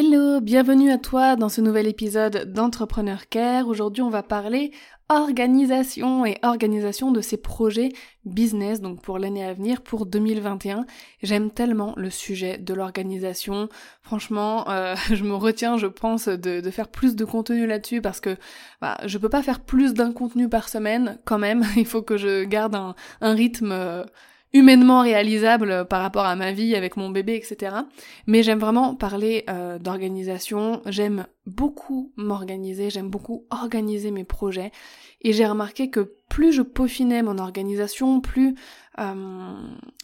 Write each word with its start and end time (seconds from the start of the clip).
Hello, 0.00 0.40
bienvenue 0.40 0.92
à 0.92 0.98
toi 0.98 1.34
dans 1.34 1.48
ce 1.48 1.60
nouvel 1.60 1.88
épisode 1.88 2.52
d'Entrepreneur 2.52 3.28
Care. 3.28 3.66
Aujourd'hui, 3.66 4.00
on 4.00 4.10
va 4.10 4.22
parler 4.22 4.70
organisation 5.08 6.24
et 6.24 6.38
organisation 6.44 7.10
de 7.10 7.20
ces 7.20 7.36
projets 7.36 7.88
business, 8.24 8.80
donc 8.80 9.02
pour 9.02 9.18
l'année 9.18 9.44
à 9.44 9.52
venir, 9.54 9.82
pour 9.82 10.06
2021. 10.06 10.86
J'aime 11.24 11.50
tellement 11.50 11.94
le 11.96 12.10
sujet 12.10 12.58
de 12.58 12.74
l'organisation. 12.74 13.68
Franchement, 14.00 14.70
euh, 14.70 14.94
je 15.12 15.24
me 15.24 15.34
retiens, 15.34 15.76
je 15.78 15.88
pense, 15.88 16.28
de, 16.28 16.70
faire 16.70 16.90
plus 16.90 17.16
de 17.16 17.24
contenu 17.24 17.66
là-dessus 17.66 18.00
parce 18.00 18.20
que 18.20 18.36
bah, 18.80 18.98
je 19.04 19.18
peux 19.18 19.28
pas 19.28 19.42
faire 19.42 19.58
plus 19.58 19.94
d'un 19.94 20.12
contenu 20.12 20.48
par 20.48 20.68
semaine 20.68 21.18
quand 21.24 21.38
même. 21.38 21.64
Il 21.76 21.86
faut 21.86 22.02
que 22.02 22.16
je 22.16 22.44
garde 22.44 22.76
un, 22.76 22.94
un 23.20 23.32
rythme. 23.32 23.72
Euh, 23.72 24.04
humainement 24.52 25.00
réalisable 25.02 25.86
par 25.86 26.02
rapport 26.02 26.24
à 26.24 26.36
ma 26.36 26.52
vie 26.52 26.74
avec 26.74 26.96
mon 26.96 27.10
bébé, 27.10 27.34
etc. 27.36 27.76
Mais 28.26 28.42
j'aime 28.42 28.58
vraiment 28.58 28.94
parler 28.94 29.44
euh, 29.50 29.78
d'organisation, 29.78 30.82
j'aime 30.86 31.26
beaucoup 31.46 32.12
m'organiser, 32.16 32.90
j'aime 32.90 33.10
beaucoup 33.10 33.46
organiser 33.50 34.10
mes 34.10 34.24
projets, 34.24 34.70
et 35.22 35.32
j'ai 35.32 35.46
remarqué 35.46 35.90
que 35.90 36.14
plus 36.28 36.52
je 36.52 36.62
peaufinais 36.62 37.22
mon 37.22 37.38
organisation, 37.38 38.20
plus 38.20 38.54
euh, 38.98 39.54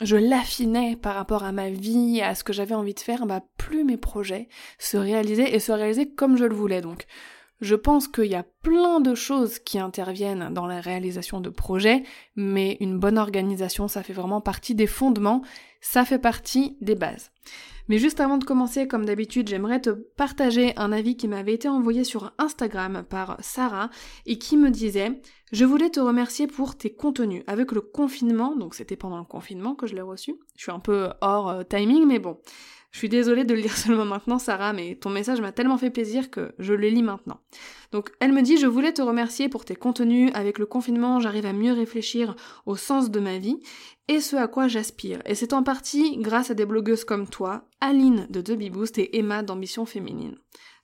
je 0.00 0.16
l'affinais 0.16 0.96
par 0.96 1.14
rapport 1.14 1.44
à 1.44 1.52
ma 1.52 1.70
vie, 1.70 2.20
à 2.22 2.34
ce 2.34 2.44
que 2.44 2.52
j'avais 2.52 2.74
envie 2.74 2.94
de 2.94 3.00
faire, 3.00 3.26
bah 3.26 3.42
plus 3.56 3.84
mes 3.84 3.96
projets 3.96 4.48
se 4.78 4.96
réalisaient 4.96 5.54
et 5.54 5.58
se 5.58 5.72
réalisaient 5.72 6.08
comme 6.08 6.36
je 6.36 6.44
le 6.44 6.54
voulais. 6.54 6.80
Donc 6.80 7.06
je 7.60 7.74
pense 7.74 8.08
qu'il 8.08 8.26
y 8.26 8.34
a 8.34 8.44
plein 8.62 9.00
de 9.00 9.14
choses 9.14 9.58
qui 9.58 9.78
interviennent 9.78 10.52
dans 10.52 10.66
la 10.66 10.80
réalisation 10.80 11.40
de 11.40 11.50
projets, 11.50 12.02
mais 12.36 12.76
une 12.80 12.98
bonne 12.98 13.18
organisation, 13.18 13.88
ça 13.88 14.02
fait 14.02 14.12
vraiment 14.12 14.40
partie 14.40 14.74
des 14.74 14.86
fondements, 14.86 15.42
ça 15.80 16.04
fait 16.04 16.18
partie 16.18 16.76
des 16.80 16.94
bases. 16.94 17.30
Mais 17.88 17.98
juste 17.98 18.20
avant 18.20 18.38
de 18.38 18.44
commencer, 18.44 18.88
comme 18.88 19.04
d'habitude, 19.04 19.48
j'aimerais 19.48 19.80
te 19.80 19.90
partager 19.90 20.72
un 20.76 20.90
avis 20.90 21.16
qui 21.16 21.28
m'avait 21.28 21.52
été 21.52 21.68
envoyé 21.68 22.02
sur 22.04 22.32
Instagram 22.38 23.04
par 23.08 23.36
Sarah 23.40 23.90
et 24.24 24.38
qui 24.38 24.56
me 24.56 24.70
disait 24.70 25.20
Je 25.52 25.66
voulais 25.66 25.90
te 25.90 26.00
remercier 26.00 26.46
pour 26.46 26.76
tes 26.76 26.94
contenus. 26.94 27.44
Avec 27.46 27.72
le 27.72 27.82
confinement, 27.82 28.56
donc 28.56 28.74
c'était 28.74 28.96
pendant 28.96 29.18
le 29.18 29.24
confinement 29.24 29.74
que 29.74 29.86
je 29.86 29.94
l'ai 29.94 30.00
reçu, 30.00 30.36
je 30.56 30.62
suis 30.62 30.72
un 30.72 30.80
peu 30.80 31.10
hors 31.20 31.50
euh, 31.50 31.62
timing, 31.62 32.06
mais 32.06 32.18
bon. 32.18 32.38
Je 32.94 32.98
suis 33.00 33.08
désolée 33.08 33.42
de 33.42 33.54
le 33.54 33.60
lire 33.60 33.76
seulement 33.76 34.04
maintenant, 34.04 34.38
Sarah, 34.38 34.72
mais 34.72 34.94
ton 34.94 35.10
message 35.10 35.40
m'a 35.40 35.50
tellement 35.50 35.78
fait 35.78 35.90
plaisir 35.90 36.30
que 36.30 36.54
je 36.60 36.74
le 36.74 36.86
lis 36.86 37.02
maintenant. 37.02 37.40
Donc, 37.90 38.12
elle 38.20 38.32
me 38.32 38.40
dit, 38.40 38.56
je 38.56 38.68
voulais 38.68 38.92
te 38.92 39.02
remercier 39.02 39.48
pour 39.48 39.64
tes 39.64 39.74
contenus. 39.74 40.30
Avec 40.32 40.60
le 40.60 40.66
confinement, 40.66 41.18
j'arrive 41.18 41.44
à 41.44 41.52
mieux 41.52 41.72
réfléchir 41.72 42.36
au 42.66 42.76
sens 42.76 43.10
de 43.10 43.18
ma 43.18 43.38
vie 43.38 43.58
et 44.06 44.20
ce 44.20 44.36
à 44.36 44.46
quoi 44.46 44.68
j'aspire. 44.68 45.18
Et 45.26 45.34
c'est 45.34 45.54
en 45.54 45.64
partie 45.64 46.18
grâce 46.18 46.52
à 46.52 46.54
des 46.54 46.66
blogueuses 46.66 47.04
comme 47.04 47.28
toi, 47.28 47.66
Aline 47.80 48.28
de 48.30 48.40
Debbie 48.40 48.70
Boost 48.70 48.96
et 48.98 49.18
Emma 49.18 49.42
d'Ambition 49.42 49.86
Féminine. 49.86 50.36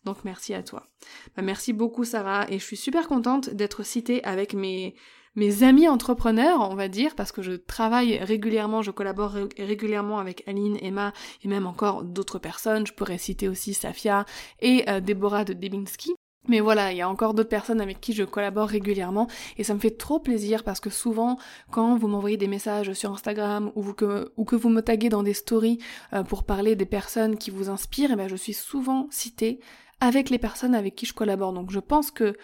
Donc 0.05 0.25
merci 0.25 0.53
à 0.53 0.65
toi. 0.65 0.89
Bah, 1.37 1.43
merci 1.43 1.73
beaucoup 1.73 2.05
Sarah 2.05 2.47
et 2.51 2.59
je 2.59 2.65
suis 2.65 2.77
super 2.77 3.07
contente 3.07 3.51
d'être 3.51 3.85
citée 3.85 4.25
avec 4.25 4.55
mes 4.55 4.97
mes 5.37 5.63
amis 5.63 5.89
entrepreneurs, 5.89 6.69
on 6.71 6.75
va 6.75 6.89
dire, 6.89 7.15
parce 7.15 7.33
que 7.33 7.43
je 7.43 7.53
travaille 7.53 8.19
régulièrement, 8.19 8.83
je 8.83 8.91
collabore 8.91 9.35
régulièrement 9.59 10.19
avec 10.19 10.43
Aline, 10.49 10.77
Emma 10.81 11.13
et 11.45 11.49
même 11.49 11.67
encore 11.67 12.03
d'autres 12.03 12.39
personnes. 12.39 12.87
Je 12.87 12.93
pourrais 12.93 13.19
citer 13.19 13.49
aussi 13.49 13.75
Safia 13.75 14.25
et 14.61 14.89
euh, 14.89 15.01
Déborah 15.01 15.45
de 15.45 15.53
Debinski. 15.53 16.15
Mais 16.49 16.61
voilà, 16.61 16.91
il 16.91 16.97
y 16.97 17.03
a 17.03 17.09
encore 17.09 17.35
d'autres 17.35 17.51
personnes 17.51 17.83
avec 17.83 18.01
qui 18.01 18.15
je 18.15 18.25
collabore 18.25 18.69
régulièrement 18.69 19.29
et 19.59 19.63
ça 19.63 19.75
me 19.75 19.79
fait 19.79 19.97
trop 19.97 20.19
plaisir 20.19 20.65
parce 20.65 20.81
que 20.81 20.89
souvent 20.89 21.39
quand 21.71 21.97
vous 21.97 22.09
m'envoyez 22.09 22.39
des 22.39 22.49
messages 22.49 22.95
sur 22.95 23.13
Instagram 23.13 23.71
ou, 23.75 23.93
que, 23.93 24.33
ou 24.39 24.45
que 24.47 24.57
vous 24.57 24.71
me 24.71 24.81
taguez 24.81 25.11
dans 25.11 25.23
des 25.23 25.35
stories 25.35 25.79
euh, 26.15 26.23
pour 26.23 26.45
parler 26.45 26.77
des 26.77 26.87
personnes 26.87 27.37
qui 27.37 27.51
vous 27.51 27.69
inspirent, 27.69 28.11
et 28.11 28.15
eh 28.15 28.17
ben 28.17 28.29
je 28.29 28.37
suis 28.37 28.55
souvent 28.55 29.07
citée 29.11 29.61
avec 30.01 30.31
les 30.31 30.39
personnes 30.39 30.75
avec 30.75 30.95
qui 30.95 31.05
je 31.05 31.13
collabore. 31.13 31.53
Donc 31.53 31.71
je 31.71 31.79
pense 31.79 32.11
que 32.11 32.35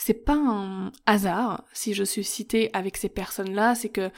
c'est 0.00 0.14
pas 0.14 0.36
un 0.36 0.92
hasard 1.06 1.64
si 1.72 1.92
je 1.92 2.04
suis 2.04 2.22
citée 2.22 2.70
avec 2.72 2.96
ces 2.96 3.08
personnes-là, 3.08 3.74
c'est 3.74 3.88
que 3.88 4.10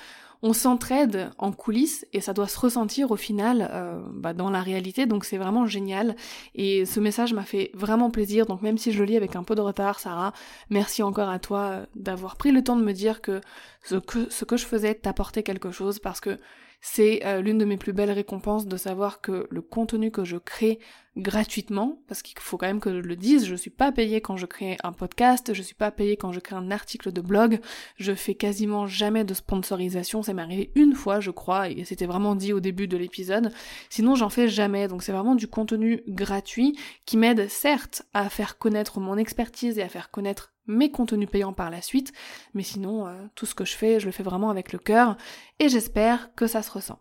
on 0.42 0.52
s'entraide 0.52 1.30
en 1.38 1.52
coulisses 1.52 2.06
et 2.12 2.20
ça 2.20 2.32
doit 2.34 2.48
se 2.48 2.58
ressentir 2.58 3.10
au 3.10 3.16
final 3.16 3.68
euh, 3.72 3.98
bah, 4.12 4.34
dans 4.34 4.50
la 4.50 4.60
réalité, 4.60 5.06
donc 5.06 5.24
c'est 5.24 5.38
vraiment 5.38 5.66
génial. 5.66 6.16
Et 6.54 6.84
ce 6.84 7.00
message 7.00 7.32
m'a 7.32 7.44
fait 7.44 7.70
vraiment 7.72 8.10
plaisir, 8.10 8.44
donc 8.44 8.60
même 8.60 8.78
si 8.78 8.92
je 8.92 8.98
le 8.98 9.06
lis 9.06 9.16
avec 9.16 9.36
un 9.36 9.42
peu 9.42 9.54
de 9.54 9.60
retard, 9.62 10.00
Sarah, 10.00 10.32
merci 10.68 11.02
encore 11.02 11.28
à 11.30 11.38
toi 11.38 11.60
euh, 11.60 11.86
d'avoir 11.94 12.36
pris 12.36 12.52
le 12.52 12.62
temps 12.62 12.76
de 12.76 12.84
me 12.84 12.92
dire 12.92 13.22
que 13.22 13.41
ce 13.82 13.97
que, 13.97 14.30
ce 14.30 14.44
que 14.44 14.58
je 14.58 14.66
faisais 14.66 14.94
t'apportait 14.94 15.42
quelque 15.42 15.70
chose, 15.70 15.98
parce 15.98 16.20
que 16.20 16.38
c'est 16.80 17.24
euh, 17.24 17.41
l'une 17.41 17.58
de 17.58 17.64
mes 17.64 17.76
plus 17.76 17.92
belles 17.92 18.10
récompenses 18.10 18.66
de 18.66 18.76
savoir 18.76 19.20
que 19.20 19.46
le 19.50 19.62
contenu 19.62 20.10
que 20.10 20.24
je 20.24 20.36
crée 20.36 20.78
gratuitement, 21.16 22.02
parce 22.06 22.22
qu'il 22.22 22.38
faut 22.38 22.56
quand 22.56 22.66
même 22.66 22.80
que 22.80 22.91
je 22.91 23.00
le 23.00 23.16
dise, 23.16 23.44
je 23.44 23.56
suis 23.56 23.70
pas 23.70 23.91
payée 23.91 24.20
quand 24.20 24.36
je 24.36 24.46
crée 24.46 24.76
un 24.84 24.92
podcast, 24.92 25.52
je 25.52 25.62
suis 25.62 25.74
pas 25.74 25.91
payée 25.91 26.16
quand 26.16 26.32
je 26.32 26.41
crée 26.41 26.56
un 26.56 26.70
article 26.70 27.12
de 27.12 27.20
blog, 27.20 27.60
je 27.96 28.14
fais 28.14 28.34
quasiment 28.34 28.86
jamais 28.86 29.24
de 29.24 29.34
sponsorisation, 29.34 30.22
ça 30.22 30.32
m'est 30.32 30.42
arrivé 30.42 30.70
une 30.76 30.94
fois 30.94 31.20
je 31.20 31.30
crois, 31.30 31.68
et 31.68 31.84
c'était 31.84 32.06
vraiment 32.06 32.36
dit 32.36 32.52
au 32.52 32.60
début 32.60 32.86
de 32.86 32.97
l'épisode, 32.97 33.52
sinon 33.88 34.14
j'en 34.14 34.30
fais 34.30 34.48
jamais, 34.48 34.86
donc 34.86 35.02
c'est 35.02 35.12
vraiment 35.12 35.34
du 35.34 35.48
contenu 35.48 36.02
gratuit 36.06 36.78
qui 37.06 37.16
m'aide 37.16 37.48
certes 37.48 38.02
à 38.14 38.28
faire 38.28 38.56
connaître 38.56 39.00
mon 39.00 39.16
expertise 39.16 39.78
et 39.78 39.82
à 39.82 39.88
faire 39.88 40.10
connaître 40.10 40.52
mes 40.70 40.91
contenus 40.91 41.28
payants 41.28 41.53
par 41.53 41.70
la 41.70 41.82
suite, 41.82 42.12
mais 42.54 42.62
sinon 42.62 43.06
euh, 43.06 43.12
tout 43.34 43.47
ce 43.47 43.54
que 43.54 43.64
je 43.64 43.76
fais, 43.76 44.00
je 44.00 44.06
le 44.06 44.12
fais 44.12 44.22
vraiment 44.22 44.50
avec 44.50 44.72
le 44.72 44.78
cœur, 44.78 45.16
et 45.58 45.69
j'espère 45.69 46.34
que 46.34 46.47
ça 46.47 46.62
se 46.62 46.70
ressent. 46.70 47.00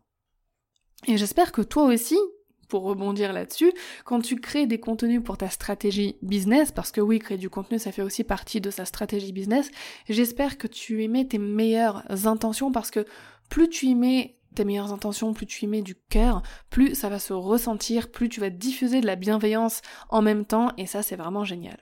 Et 1.07 1.17
j'espère 1.17 1.51
que 1.51 1.61
toi 1.61 1.83
aussi, 1.83 2.17
pour 2.67 2.83
rebondir 2.83 3.33
là-dessus, 3.33 3.73
quand 4.05 4.21
tu 4.21 4.35
crées 4.35 4.67
des 4.67 4.79
contenus 4.79 5.21
pour 5.23 5.37
ta 5.37 5.49
stratégie 5.49 6.17
business, 6.21 6.71
parce 6.71 6.91
que 6.91 7.01
oui, 7.01 7.19
créer 7.19 7.37
du 7.37 7.49
contenu, 7.49 7.79
ça 7.79 7.91
fait 7.91 8.01
aussi 8.01 8.23
partie 8.23 8.61
de 8.61 8.69
sa 8.69 8.85
stratégie 8.85 9.31
business, 9.31 9.71
j'espère 10.07 10.57
que 10.57 10.67
tu 10.67 11.03
y 11.03 11.27
tes 11.27 11.39
meilleures 11.39 12.03
intentions, 12.27 12.71
parce 12.71 12.91
que 12.91 13.05
plus 13.49 13.69
tu 13.69 13.87
y 13.87 14.35
tes 14.55 14.65
meilleures 14.65 14.93
intentions, 14.93 15.33
plus 15.33 15.45
tu 15.45 15.65
y 15.65 15.81
du 15.81 15.95
cœur, 15.95 16.43
plus 16.69 16.95
ça 16.95 17.09
va 17.09 17.19
se 17.19 17.33
ressentir, 17.33 18.11
plus 18.11 18.29
tu 18.29 18.39
vas 18.39 18.49
diffuser 18.49 19.01
de 19.01 19.07
la 19.07 19.15
bienveillance 19.15 19.81
en 20.09 20.21
même 20.21 20.45
temps, 20.45 20.71
et 20.77 20.85
ça 20.85 21.01
c'est 21.01 21.15
vraiment 21.15 21.43
génial. 21.43 21.77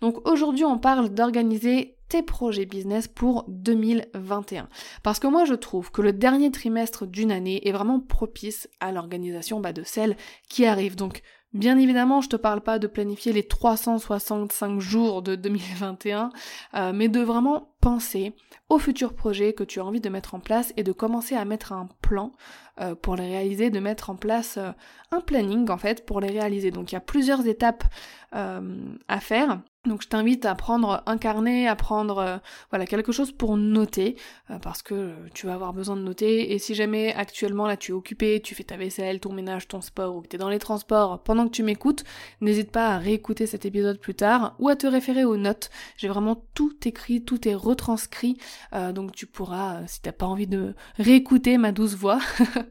Donc 0.00 0.26
aujourd'hui 0.28 0.64
on 0.64 0.78
parle 0.78 1.08
d'organiser 1.10 1.96
tes 2.08 2.22
projets 2.22 2.66
business 2.66 3.06
pour 3.08 3.44
2021. 3.48 4.68
Parce 5.02 5.18
que 5.18 5.26
moi 5.26 5.44
je 5.44 5.54
trouve 5.54 5.90
que 5.90 6.02
le 6.02 6.12
dernier 6.12 6.50
trimestre 6.50 7.06
d'une 7.06 7.32
année 7.32 7.66
est 7.68 7.72
vraiment 7.72 8.00
propice 8.00 8.68
à 8.80 8.92
l'organisation 8.92 9.60
bah, 9.60 9.72
de 9.72 9.82
celle 9.82 10.16
qui 10.48 10.66
arrive. 10.66 10.96
Donc 10.96 11.22
Bien 11.54 11.78
évidemment, 11.78 12.20
je 12.20 12.28
te 12.28 12.36
parle 12.36 12.60
pas 12.60 12.78
de 12.78 12.86
planifier 12.86 13.32
les 13.32 13.42
365 13.42 14.80
jours 14.80 15.22
de 15.22 15.34
2021, 15.34 16.30
euh, 16.74 16.92
mais 16.94 17.08
de 17.08 17.20
vraiment 17.20 17.74
penser 17.80 18.34
aux 18.68 18.78
futurs 18.78 19.14
projets 19.14 19.52
que 19.52 19.64
tu 19.64 19.80
as 19.80 19.84
envie 19.84 20.00
de 20.00 20.08
mettre 20.08 20.34
en 20.34 20.40
place 20.40 20.72
et 20.76 20.82
de 20.82 20.92
commencer 20.92 21.34
à 21.34 21.44
mettre 21.44 21.72
un 21.72 21.88
plan 22.02 22.32
euh, 22.80 22.94
pour 22.94 23.16
les 23.16 23.26
réaliser, 23.26 23.70
de 23.70 23.80
mettre 23.80 24.10
en 24.10 24.16
place 24.16 24.56
euh, 24.58 24.72
un 25.10 25.20
planning 25.20 25.70
en 25.70 25.78
fait 25.78 26.04
pour 26.04 26.20
les 26.20 26.30
réaliser. 26.30 26.70
Donc 26.70 26.92
il 26.92 26.94
y 26.94 26.98
a 26.98 27.00
plusieurs 27.00 27.46
étapes 27.46 27.84
à 28.30 29.20
faire. 29.20 29.62
Donc 29.88 30.02
je 30.02 30.08
t'invite 30.08 30.44
à 30.44 30.54
prendre 30.54 31.02
un 31.06 31.18
carnet, 31.18 31.66
à 31.66 31.74
prendre 31.74 32.18
euh, 32.18 32.36
voilà 32.70 32.84
quelque 32.84 33.12
chose 33.12 33.32
pour 33.32 33.56
noter 33.56 34.16
euh, 34.50 34.58
parce 34.58 34.82
que 34.82 35.14
tu 35.34 35.46
vas 35.46 35.54
avoir 35.54 35.72
besoin 35.72 35.96
de 35.96 36.02
noter 36.02 36.52
et 36.52 36.58
si 36.58 36.74
jamais 36.74 37.14
actuellement 37.14 37.66
là 37.66 37.76
tu 37.76 37.92
es 37.92 37.94
occupé, 37.94 38.40
tu 38.42 38.54
fais 38.54 38.64
ta 38.64 38.76
vaisselle, 38.76 39.18
ton 39.18 39.32
ménage, 39.32 39.66
ton 39.66 39.80
sport 39.80 40.16
ou 40.16 40.20
que 40.20 40.28
tu 40.28 40.36
es 40.36 40.38
dans 40.38 40.50
les 40.50 40.58
transports 40.58 41.22
pendant 41.22 41.46
que 41.46 41.52
tu 41.52 41.62
m'écoutes, 41.62 42.04
n'hésite 42.40 42.70
pas 42.70 42.88
à 42.88 42.98
réécouter 42.98 43.46
cet 43.46 43.66
épisode 43.66 43.98
plus 43.98 44.14
tard 44.14 44.54
ou 44.58 44.68
à 44.68 44.76
te 44.76 44.86
référer 44.86 45.24
aux 45.24 45.36
notes. 45.36 45.70
J'ai 45.96 46.08
vraiment 46.08 46.44
tout 46.54 46.76
écrit, 46.84 47.24
tout 47.24 47.48
est 47.48 47.54
retranscrit, 47.68 48.38
euh, 48.72 48.92
donc 48.92 49.12
tu 49.12 49.26
pourras, 49.26 49.86
si 49.86 50.02
t'as 50.02 50.12
pas 50.12 50.26
envie 50.26 50.46
de 50.46 50.74
réécouter 50.96 51.58
ma 51.58 51.72
douce 51.72 51.94
voix, 51.94 52.20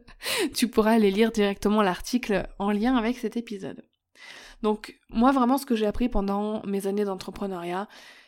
tu 0.53 0.67
pourras 0.67 0.91
aller 0.91 1.11
lire 1.11 1.31
directement 1.31 1.81
l'article 1.81 2.47
en 2.59 2.71
lien 2.71 2.95
avec 2.95 3.17
cet 3.17 3.37
épisode. 3.37 3.83
Donc 4.63 4.99
moi 5.09 5.31
vraiment 5.31 5.57
ce 5.57 5.65
que 5.65 5.75
j'ai 5.75 5.85
appris 5.85 6.09
pendant 6.09 6.65
mes 6.65 6.87
années 6.87 7.05
d'entrepreneuriat, 7.05 7.87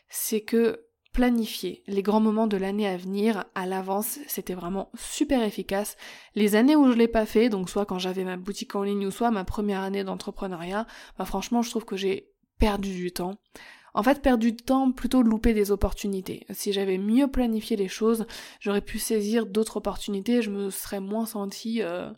c'est 0.10 0.42
que 0.42 0.86
planifier 1.12 1.84
les 1.88 2.04
grands 2.04 2.20
moments 2.20 2.48
de 2.48 2.58
l'année 2.58 2.88
à 2.88 2.96
venir 2.96 3.46
à 3.56 3.66
l'avance, 3.66 4.20
c'était 4.28 4.54
vraiment 4.54 4.92
super 4.96 5.42
efficace. 5.42 5.98
Les 6.36 6.56
années 6.56 6.76
où 6.76 6.92
je 6.92 6.98
l'ai 6.98 7.08
pas 7.08 7.26
fait, 7.26 7.50
donc 7.50 7.70
soit 7.70 7.86
quand 7.86 8.00
j'avais 8.00 8.24
ma 8.24 8.38
boutique 8.38 8.76
en 8.76 8.84
ligne 8.84 9.08
ou 9.08 9.12
soit 9.12 9.32
ma 9.32 9.44
première 9.44 9.82
année 9.82 10.04
d'entrepreneuriat, 10.04 10.86
bah 11.18 11.26
franchement 11.26 11.62
je 11.62 11.72
trouve 11.72 11.86
que 11.86 11.98
j'ai 11.98 12.32
perdu 12.60 12.94
du 12.94 13.12
temps. 13.12 13.36
En 13.94 14.04
fait, 14.04 14.22
perdu 14.22 14.52
du 14.52 14.58
temps, 14.58 14.92
plutôt 14.92 15.24
de 15.24 15.30
louper 15.30 15.54
des 15.54 15.72
opportunités. 15.72 16.46
Si 16.52 16.74
j'avais 16.74 16.98
mieux 16.98 17.28
planifié 17.28 17.76
les 17.76 17.88
choses, 17.88 18.26
j'aurais 18.60 18.82
pu 18.82 19.00
saisir 19.00 19.46
d'autres 19.46 19.78
opportunités, 19.78 20.42
je 20.42 20.50
me 20.50 20.70
serais 20.70 21.00
moins 21.00 21.26
senti 21.26 21.82
euh, 21.82 22.10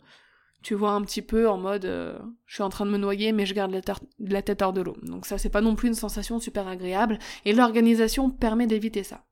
tu 0.62 0.74
vois 0.74 0.92
un 0.92 1.02
petit 1.02 1.22
peu 1.22 1.48
en 1.48 1.58
mode 1.58 1.84
euh, 1.84 2.18
je 2.46 2.54
suis 2.54 2.62
en 2.62 2.68
train 2.68 2.86
de 2.86 2.90
me 2.90 2.98
noyer 2.98 3.32
mais 3.32 3.46
je 3.46 3.54
garde 3.54 3.76
la, 4.20 4.42
tête 4.42 4.62
hors 4.62 4.72
de 4.72 4.80
l'eau. 4.80 4.96
Donc 5.02 5.26
ça 5.26 5.36
c'est 5.38 5.50
pas 5.50 5.60
non 5.60 5.74
plus 5.74 5.88
une 5.88 5.94
sensation 5.94 6.38
super 6.38 6.68
agréable 6.68 7.18
et 7.44 7.52
l'organisation 7.52 8.30
permet 8.30 8.66
d'éviter 8.66 9.02
ça. 9.02 9.24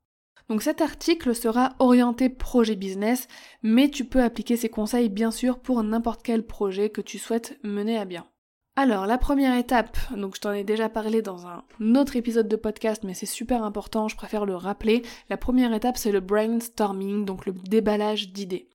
Donc 0.49 0.63
cet 0.63 0.81
article 0.81 1.35
sera 1.35 1.75
orienté 1.79 2.29
projet 2.29 2.75
business, 2.75 3.29
mais 3.63 3.89
tu 3.89 4.05
peux 4.05 4.23
appliquer 4.23 4.57
ces 4.57 4.69
conseils 4.69 5.09
bien 5.09 5.31
sûr 5.31 5.61
pour 5.61 5.83
n'importe 5.83 6.23
quel 6.25 6.45
projet 6.45 6.91
que 6.91 7.01
tu 7.01 7.19
souhaites 7.19 7.59
mener 7.63 7.97
à 7.97 8.05
bien. 8.05 8.27
Alors 8.83 9.05
la 9.05 9.19
première 9.19 9.59
étape, 9.59 9.99
donc 10.17 10.37
je 10.37 10.41
t'en 10.41 10.53
ai 10.53 10.65
déjà 10.65 10.89
parlé 10.89 11.21
dans 11.21 11.47
un 11.47 11.65
autre 11.97 12.17
épisode 12.17 12.49
de 12.49 12.57
podcast, 12.57 13.03
mais 13.05 13.13
c'est 13.13 13.27
super 13.27 13.63
important, 13.63 14.09
je 14.09 14.17
préfère 14.17 14.47
le 14.47 14.57
rappeler. 14.57 15.03
La 15.29 15.37
première 15.37 15.75
étape 15.75 15.99
c'est 15.99 16.11
le 16.11 16.21
brainstorming, 16.21 17.27
donc 17.27 17.45
le 17.45 17.53
déballage 17.53 18.33
d'idées. 18.33 18.71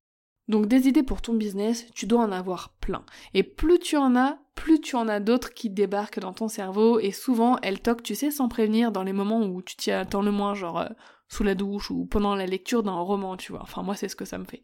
Donc 0.47 0.67
des 0.67 0.87
idées 0.87 1.01
pour 1.01 1.23
ton 1.23 1.33
business, 1.33 1.87
tu 1.95 2.05
dois 2.05 2.21
en 2.21 2.31
avoir 2.31 2.75
plein. 2.79 3.03
Et 3.33 3.41
plus 3.41 3.79
tu 3.79 3.97
en 3.97 4.15
as, 4.15 4.37
plus 4.53 4.79
tu 4.79 4.95
en 4.95 5.07
as 5.07 5.19
d'autres 5.19 5.55
qui 5.55 5.71
débarquent 5.71 6.19
dans 6.19 6.33
ton 6.33 6.49
cerveau 6.49 6.99
et 6.99 7.09
souvent 7.09 7.57
elles 7.63 7.81
toquent, 7.81 8.03
tu 8.03 8.13
sais, 8.13 8.29
sans 8.29 8.47
prévenir 8.47 8.91
dans 8.91 9.01
les 9.01 9.11
moments 9.11 9.41
où 9.41 9.63
tu 9.63 9.75
t'y 9.75 9.89
attends 9.89 10.21
le 10.21 10.29
moins, 10.29 10.53
genre 10.53 10.81
euh, 10.81 10.89
sous 11.29 11.41
la 11.41 11.55
douche 11.55 11.89
ou 11.89 12.05
pendant 12.05 12.35
la 12.35 12.45
lecture 12.45 12.83
d'un 12.83 12.93
roman, 12.93 13.37
tu 13.37 13.53
vois. 13.53 13.63
Enfin 13.63 13.81
moi 13.81 13.95
c'est 13.95 14.07
ce 14.07 14.15
que 14.15 14.25
ça 14.25 14.37
me 14.37 14.45
fait. 14.45 14.61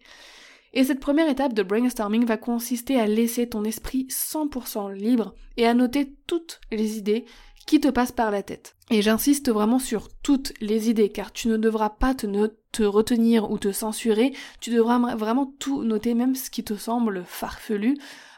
Et 0.73 0.83
cette 0.85 1.01
première 1.01 1.29
étape 1.29 1.53
de 1.53 1.63
brainstorming 1.63 2.25
va 2.25 2.37
consister 2.37 2.99
à 2.99 3.05
laisser 3.05 3.49
ton 3.49 3.63
esprit 3.63 4.07
100% 4.09 4.93
libre 4.93 5.35
et 5.57 5.67
à 5.67 5.73
noter 5.73 6.15
toutes 6.27 6.61
les 6.71 6.97
idées 6.97 7.25
qui 7.65 7.79
te 7.79 7.89
passent 7.89 8.11
par 8.11 8.31
la 8.31 8.41
tête. 8.41 8.75
Et 8.89 9.01
j'insiste 9.01 9.51
vraiment 9.51 9.79
sur 9.79 10.09
toutes 10.23 10.53
les 10.61 10.89
idées, 10.89 11.09
car 11.09 11.31
tu 11.31 11.47
ne 11.47 11.57
devras 11.57 11.89
pas 11.89 12.13
te, 12.13 12.25
te 12.71 12.83
retenir 12.83 13.51
ou 13.51 13.57
te 13.59 13.71
censurer, 13.71 14.33
tu 14.59 14.71
devras 14.71 15.15
vraiment 15.15 15.53
tout 15.59 15.83
noter, 15.83 16.13
même 16.13 16.35
ce 16.35 16.49
qui 16.49 16.63
te 16.63 16.75
semble 16.75 17.23
farfelu. 17.25 17.97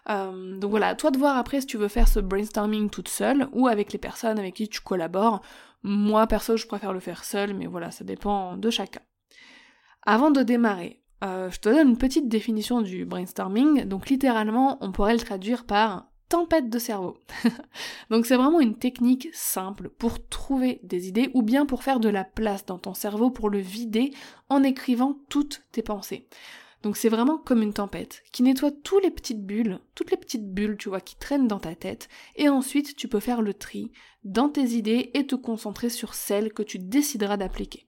Euh, 0.09 0.57
donc 0.57 0.71
voilà, 0.71 0.95
toi 0.95 1.11
de 1.11 1.17
voir 1.17 1.37
après 1.37 1.61
si 1.61 1.67
tu 1.67 1.77
veux 1.77 1.87
faire 1.87 2.07
ce 2.07 2.19
brainstorming 2.19 2.89
toute 2.89 3.07
seule 3.07 3.47
ou 3.53 3.67
avec 3.67 3.93
les 3.93 3.99
personnes 3.99 4.39
avec 4.39 4.55
qui 4.55 4.67
tu 4.67 4.81
collabores. 4.81 5.41
Moi 5.83 6.27
perso, 6.27 6.57
je 6.57 6.67
préfère 6.67 6.93
le 6.93 6.99
faire 6.99 7.23
seul, 7.23 7.53
mais 7.53 7.67
voilà, 7.67 7.91
ça 7.91 8.03
dépend 8.03 8.57
de 8.57 8.69
chacun. 8.69 9.01
Avant 10.05 10.31
de 10.31 10.43
démarrer, 10.43 11.01
euh, 11.23 11.49
je 11.49 11.59
te 11.59 11.69
donne 11.69 11.89
une 11.89 11.97
petite 11.97 12.27
définition 12.27 12.81
du 12.81 13.05
brainstorming. 13.05 13.85
Donc 13.85 14.09
littéralement, 14.09 14.77
on 14.81 14.91
pourrait 14.91 15.13
le 15.13 15.19
traduire 15.19 15.65
par 15.65 16.07
tempête 16.29 16.69
de 16.69 16.79
cerveau. 16.79 17.17
Donc 18.09 18.25
c'est 18.25 18.35
vraiment 18.35 18.59
une 18.59 18.75
technique 18.75 19.29
simple 19.33 19.89
pour 19.89 20.27
trouver 20.27 20.79
des 20.83 21.07
idées 21.07 21.29
ou 21.33 21.43
bien 21.43 21.65
pour 21.65 21.83
faire 21.83 21.99
de 21.99 22.09
la 22.09 22.23
place 22.23 22.65
dans 22.65 22.79
ton 22.79 22.93
cerveau 22.93 23.29
pour 23.29 23.49
le 23.49 23.59
vider 23.59 24.11
en 24.49 24.63
écrivant 24.63 25.17
toutes 25.29 25.63
tes 25.71 25.83
pensées. 25.83 26.27
Donc 26.81 26.97
c'est 26.97 27.09
vraiment 27.09 27.37
comme 27.37 27.61
une 27.61 27.73
tempête 27.73 28.23
qui 28.33 28.43
nettoie 28.43 28.71
toutes 28.71 29.03
les 29.03 29.11
petites 29.11 29.45
bulles, 29.45 29.79
toutes 29.95 30.11
les 30.11 30.17
petites 30.17 30.53
bulles, 30.53 30.75
tu 30.77 30.89
vois, 30.89 30.99
qui 30.99 31.15
traînent 31.15 31.47
dans 31.47 31.59
ta 31.59 31.75
tête, 31.75 32.09
et 32.35 32.49
ensuite 32.49 32.97
tu 32.97 33.07
peux 33.07 33.21
faire 33.21 33.41
le 33.41 33.53
tri 33.53 33.91
dans 34.25 34.49
tes 34.49 34.71
idées 34.71 35.11
et 35.13 35.25
te 35.25 35.35
concentrer 35.35 35.89
sur 35.89 36.13
celles 36.13 36.51
que 36.51 36.63
tu 36.63 36.79
décideras 36.79 37.37
d'appliquer. 37.37 37.87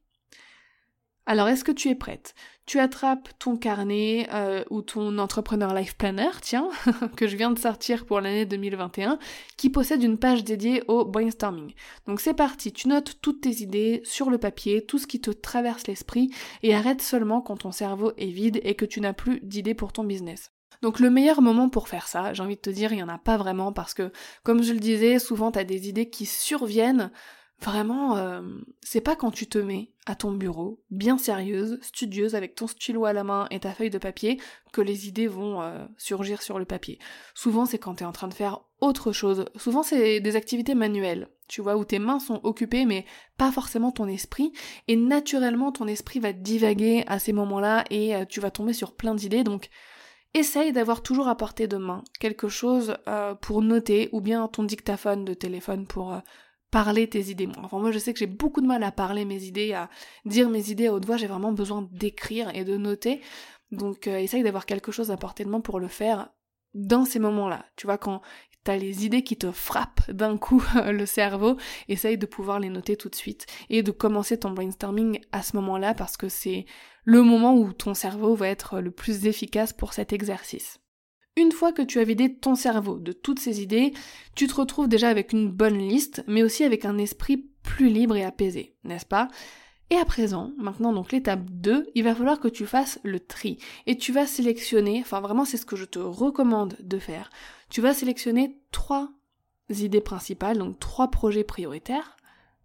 Alors, 1.28 1.48
est-ce 1.48 1.64
que 1.64 1.72
tu 1.72 1.90
es 1.90 1.96
prête? 1.96 2.36
Tu 2.68 2.80
attrapes 2.80 3.30
ton 3.40 3.58
carnet 3.58 4.28
euh, 4.32 4.64
ou 4.70 4.84
ton 4.84 5.18
entrepreneur 5.18 5.74
life 5.74 5.98
planner, 5.98 6.30
tiens, 6.42 6.70
que 7.16 7.28
je 7.28 7.36
viens 7.36 7.50
de 7.50 7.58
sortir 7.58 8.06
pour 8.06 8.22
l'année 8.22 8.46
2021, 8.46 9.18
qui 9.58 9.72
possède 9.72 10.04
une 10.04 10.20
page 10.20 10.44
dédiée 10.44 10.84
au 10.88 11.04
brainstorming. 11.04 11.74
Donc 12.06 12.20
c'est 12.20 12.36
parti, 12.36 12.72
tu 12.72 12.88
notes 12.88 13.18
toutes 13.22 13.42
tes 13.42 13.64
idées 13.64 14.02
sur 14.04 14.30
le 14.30 14.38
papier, 14.38 14.86
tout 14.86 15.00
ce 15.00 15.08
qui 15.08 15.20
te 15.20 15.32
traverse 15.32 15.88
l'esprit, 15.88 16.30
et 16.62 16.76
arrête 16.76 17.02
seulement 17.02 17.42
quand 17.42 17.58
ton 17.58 17.72
cerveau 17.72 18.12
est 18.18 18.28
vide 18.28 18.60
et 18.64 18.76
que 18.76 18.86
tu 18.86 19.02
n'as 19.02 19.14
plus 19.14 19.40
d'idées 19.42 19.74
pour 19.74 19.94
ton 19.94 20.04
business. 20.04 20.52
Donc 20.84 21.00
le 21.00 21.10
meilleur 21.10 21.42
moment 21.42 21.70
pour 21.70 21.88
faire 21.88 22.08
ça, 22.08 22.34
j'ai 22.34 22.44
envie 22.44 22.58
de 22.58 22.62
te 22.62 22.70
dire, 22.70 22.92
il 22.94 22.98
n'y 22.98 23.04
en 23.04 23.10
a 23.10 23.18
pas 23.18 23.38
vraiment 23.38 23.74
parce 23.74 23.96
que, 23.96 24.12
comme 24.44 24.62
je 24.62 24.74
le 24.74 24.80
disais, 24.80 25.18
souvent 25.18 25.52
tu 25.52 25.64
des 25.66 25.90
idées 25.90 26.10
qui 26.10 26.28
surviennent 26.28 27.12
Vraiment, 27.62 28.18
euh, 28.18 28.42
c'est 28.82 29.02
pas 29.02 29.16
quand 29.16 29.32
tu 29.32 29.48
te 29.48 29.58
mets 29.58 29.92
à 30.06 30.16
ton 30.16 30.32
bureau, 30.32 30.84
bien 30.92 31.18
sérieuse, 31.18 31.80
studieuse, 31.82 32.36
avec 32.36 32.56
ton 32.56 32.68
stylo 32.68 33.06
à 33.06 33.14
la 33.14 33.24
main 33.24 33.48
et 33.50 33.60
ta 33.60 33.72
feuille 33.72 33.90
de 33.90 33.98
papier, 33.98 34.40
que 34.72 34.82
les 34.82 35.08
idées 35.08 35.28
vont 35.28 35.62
euh, 35.62 35.86
surgir 35.98 36.42
sur 36.42 36.60
le 36.60 36.66
papier. 36.66 37.00
Souvent, 37.34 37.66
c'est 37.66 37.80
quand 37.80 37.96
t'es 37.96 38.06
en 38.06 38.12
train 38.12 38.28
de 38.28 38.34
faire 38.34 38.62
autre 38.82 39.12
chose. 39.12 39.46
Souvent, 39.56 39.82
c'est 39.82 40.20
des 40.20 40.36
activités 40.36 40.76
manuelles, 40.76 41.30
tu 41.48 41.62
vois, 41.62 41.76
où 41.76 41.86
tes 41.86 41.98
mains 41.98 42.20
sont 42.20 42.40
occupées, 42.44 42.86
mais 42.86 43.06
pas 43.38 43.52
forcément 43.52 43.92
ton 43.92 44.08
esprit. 44.08 44.52
Et 44.88 44.96
naturellement, 44.96 45.72
ton 45.72 45.88
esprit 45.88 46.20
va 46.20 46.34
divaguer 46.34 47.04
à 47.08 47.18
ces 47.18 47.34
moments-là 47.34 47.86
et 47.90 48.16
euh, 48.16 48.26
tu 48.26 48.40
vas 48.40 48.52
tomber 48.52 48.74
sur 48.74 48.96
plein 48.96 49.16
d'idées. 49.16 49.44
Donc, 49.44 49.70
essaye 50.36 50.72
d'avoir 50.72 51.02
toujours 51.02 51.30
à 51.30 51.36
portée 51.36 51.68
de 51.68 51.78
main 51.78 52.04
quelque 52.20 52.50
chose 52.50 52.98
pour 53.40 53.62
noter, 53.62 54.10
ou 54.12 54.20
bien 54.20 54.50
ton 54.50 54.64
dictaphone 54.64 55.24
de 55.24 55.34
téléphone 55.34 55.88
pour 55.88 56.22
parler 56.76 57.08
tes 57.08 57.30
idées. 57.30 57.48
Enfin, 57.64 57.80
moi, 57.80 57.94
je 57.94 58.00
sais 58.00 58.12
que 58.12 58.20
j'ai 58.20 58.28
beaucoup 58.28 58.60
de 58.60 58.68
mal 58.68 58.84
à 58.84 58.92
parler 58.92 59.24
mes 59.24 59.46
idées, 59.46 59.72
à 59.72 59.90
dire 60.26 60.50
mes 60.50 60.72
idées 60.72 60.88
à 60.88 60.94
haute 60.94 61.06
voix. 61.06 61.16
J'ai 61.16 61.26
vraiment 61.26 61.54
besoin 61.54 61.88
d'écrire 61.94 62.54
et 62.54 62.66
de 62.66 62.76
noter. 62.76 63.22
Donc, 63.72 64.08
euh, 64.08 64.18
essaye 64.18 64.44
d'avoir 64.44 64.66
quelque 64.66 64.92
chose 64.92 65.10
à 65.10 65.16
portée 65.16 65.46
de 65.46 65.50
main 65.50 65.62
pour 65.62 65.80
le 65.80 65.88
faire 65.88 66.34
dans 66.74 67.06
ces 67.06 67.18
moments-là. 67.20 67.66
Tu 67.78 67.88
vois, 67.88 67.98
quand 67.98 68.22
t'as 68.66 68.76
les 68.76 69.06
idées 69.06 69.24
qui 69.24 69.38
te 69.38 69.54
frappent 69.54 70.12
d'un 70.12 70.36
coup 70.36 70.62
le 70.86 71.06
cerveau, 71.06 71.56
essaye 71.88 72.18
de 72.18 72.26
pouvoir 72.26 72.60
les 72.60 72.70
noter 72.70 72.98
tout 72.98 73.08
de 73.08 73.16
suite 73.16 73.46
et 73.70 73.82
de 73.82 73.92
commencer 73.92 74.38
ton 74.38 74.52
brainstorming 74.52 75.22
à 75.32 75.44
ce 75.44 75.56
moment-là 75.56 75.94
parce 75.94 76.18
que 76.18 76.28
c'est 76.28 76.66
le 77.06 77.22
moment 77.22 77.56
où 77.56 77.72
ton 77.72 77.94
cerveau 77.94 78.36
va 78.36 78.50
être 78.50 78.82
le 78.82 78.92
plus 78.92 79.28
efficace 79.28 79.72
pour 79.72 79.94
cet 79.94 80.12
exercice. 80.12 80.82
Une 81.38 81.52
fois 81.52 81.74
que 81.74 81.82
tu 81.82 82.00
as 82.00 82.06
vidé 82.06 82.34
ton 82.34 82.56
cerveau 82.56 82.98
de 82.98 83.12
toutes 83.12 83.40
ces 83.40 83.62
idées, 83.62 83.94
tu 84.36 84.48
te 84.48 84.56
retrouves 84.56 84.88
déjà 84.88 85.10
avec 85.10 85.34
une 85.34 85.52
bonne 85.52 85.78
liste, 85.78 86.24
mais 86.28 86.44
aussi 86.44 86.64
avec 86.64 86.86
un 86.86 86.98
esprit 86.98 87.50
plus 87.62 87.90
libre 87.90 88.16
et 88.16 88.24
apaisé, 88.24 88.74
n'est-ce 88.86 89.06
pas? 89.06 89.28
Et 89.90 89.98
à 89.98 90.06
présent, 90.06 90.52
maintenant 90.58 90.94
donc 90.94 91.12
l'étape 91.12 91.44
2, 91.50 91.88
il 91.94 92.06
va 92.06 92.16
falloir 92.16 92.40
que 92.40 92.48
tu 92.48 92.66
fasses 92.66 93.00
le 93.04 93.20
tri. 93.20 93.58
Et 93.86 93.98
tu 93.98 94.14
vas 94.14 94.26
sélectionner, 94.26 95.02
enfin 95.02 95.20
vraiment 95.20 95.44
c'est 95.44 95.58
ce 95.58 95.66
que 95.66 95.76
je 95.76 95.84
te 95.84 96.00
recommande 96.00 96.78
de 96.80 96.98
faire, 97.00 97.30
tu 97.70 97.82
vas 97.82 97.94
sélectionner 97.94 98.58
trois 98.72 99.10
idées 99.70 100.00
principales, 100.00 100.58
donc 100.58 100.80
trois 100.80 101.12
projets 101.12 101.44
prioritaires, 101.44 102.16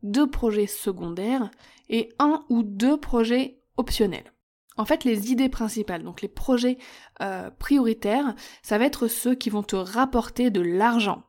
deux 0.05 0.31
projets 0.31 0.69
secondaires 0.69 1.51
et 1.89 2.11
un 2.21 2.45
ou 2.49 2.63
deux 2.63 2.99
projets 2.99 3.59
optionnels. 3.77 4.33
En 4.81 4.87
fait, 4.87 5.05
les 5.05 5.31
idées 5.31 5.51
principales, 5.51 6.03
donc 6.03 6.23
les 6.23 6.29
projets 6.29 6.79
euh, 7.21 7.51
prioritaires, 7.59 8.35
ça 8.63 8.79
va 8.79 8.87
être 8.87 9.09
ceux 9.09 9.35
qui 9.35 9.51
vont 9.51 9.63
te 9.63 9.77
rapporter 9.77 10.49
de 10.49 10.63
l'argent. 10.63 11.25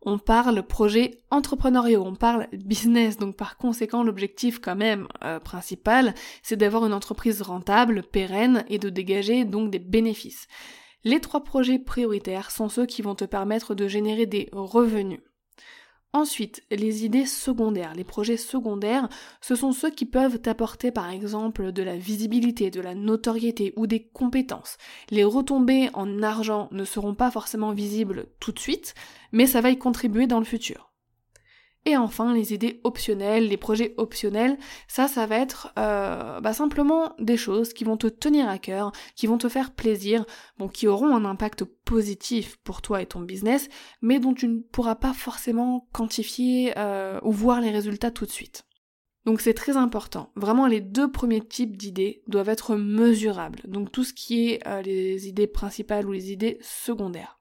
On 0.00 0.18
parle 0.18 0.62
projet 0.62 1.18
entrepreneuriaux, 1.30 2.02
on 2.02 2.14
parle 2.14 2.48
business, 2.54 3.18
donc 3.18 3.36
par 3.36 3.58
conséquent 3.58 4.04
l'objectif 4.04 4.58
quand 4.58 4.74
même 4.74 5.06
euh, 5.22 5.38
principal, 5.38 6.14
c'est 6.42 6.56
d'avoir 6.56 6.86
une 6.86 6.94
entreprise 6.94 7.42
rentable, 7.42 8.04
pérenne 8.04 8.64
et 8.70 8.78
de 8.78 8.88
dégager 8.88 9.44
donc 9.44 9.70
des 9.70 9.80
bénéfices. 9.80 10.46
Les 11.04 11.20
trois 11.20 11.44
projets 11.44 11.78
prioritaires 11.78 12.50
sont 12.50 12.70
ceux 12.70 12.86
qui 12.86 13.02
vont 13.02 13.14
te 13.14 13.26
permettre 13.26 13.74
de 13.74 13.86
générer 13.86 14.24
des 14.24 14.48
revenus. 14.50 15.20
Ensuite, 16.14 16.62
les 16.70 17.04
idées 17.04 17.26
secondaires. 17.26 17.92
Les 17.96 18.04
projets 18.04 18.36
secondaires, 18.36 19.08
ce 19.40 19.56
sont 19.56 19.72
ceux 19.72 19.90
qui 19.90 20.06
peuvent 20.06 20.38
t'apporter 20.38 20.92
par 20.92 21.10
exemple 21.10 21.72
de 21.72 21.82
la 21.82 21.96
visibilité, 21.96 22.70
de 22.70 22.80
la 22.80 22.94
notoriété 22.94 23.72
ou 23.74 23.88
des 23.88 24.04
compétences. 24.04 24.78
Les 25.10 25.24
retombées 25.24 25.90
en 25.92 26.22
argent 26.22 26.68
ne 26.70 26.84
seront 26.84 27.16
pas 27.16 27.32
forcément 27.32 27.72
visibles 27.72 28.26
tout 28.38 28.52
de 28.52 28.60
suite, 28.60 28.94
mais 29.32 29.48
ça 29.48 29.60
va 29.60 29.70
y 29.70 29.76
contribuer 29.76 30.28
dans 30.28 30.38
le 30.38 30.44
futur. 30.44 30.93
Et 31.86 31.96
enfin, 31.98 32.32
les 32.32 32.54
idées 32.54 32.80
optionnelles, 32.84 33.48
les 33.48 33.58
projets 33.58 33.94
optionnels, 33.98 34.56
ça, 34.88 35.06
ça 35.06 35.26
va 35.26 35.36
être 35.36 35.72
euh, 35.78 36.40
bah, 36.40 36.54
simplement 36.54 37.14
des 37.18 37.36
choses 37.36 37.74
qui 37.74 37.84
vont 37.84 37.98
te 37.98 38.06
tenir 38.06 38.48
à 38.48 38.58
cœur, 38.58 38.92
qui 39.16 39.26
vont 39.26 39.36
te 39.36 39.50
faire 39.50 39.72
plaisir, 39.72 40.24
bon, 40.58 40.68
qui 40.68 40.88
auront 40.88 41.14
un 41.14 41.26
impact 41.26 41.64
positif 41.64 42.56
pour 42.64 42.80
toi 42.80 43.02
et 43.02 43.06
ton 43.06 43.20
business, 43.20 43.68
mais 44.00 44.18
dont 44.18 44.32
tu 44.32 44.48
ne 44.48 44.60
pourras 44.60 44.94
pas 44.94 45.12
forcément 45.12 45.86
quantifier 45.92 46.72
euh, 46.78 47.20
ou 47.22 47.32
voir 47.32 47.60
les 47.60 47.70
résultats 47.70 48.10
tout 48.10 48.24
de 48.24 48.30
suite. 48.30 48.64
Donc 49.26 49.40
c'est 49.40 49.54
très 49.54 49.76
important. 49.76 50.30
Vraiment, 50.36 50.66
les 50.66 50.80
deux 50.80 51.10
premiers 51.10 51.40
types 51.40 51.76
d'idées 51.76 52.22
doivent 52.28 52.50
être 52.50 52.76
mesurables. 52.76 53.60
Donc 53.66 53.90
tout 53.90 54.04
ce 54.04 54.12
qui 54.12 54.50
est 54.50 54.66
euh, 54.66 54.82
les 54.82 55.28
idées 55.28 55.46
principales 55.46 56.06
ou 56.06 56.12
les 56.12 56.32
idées 56.32 56.58
secondaires. 56.60 57.38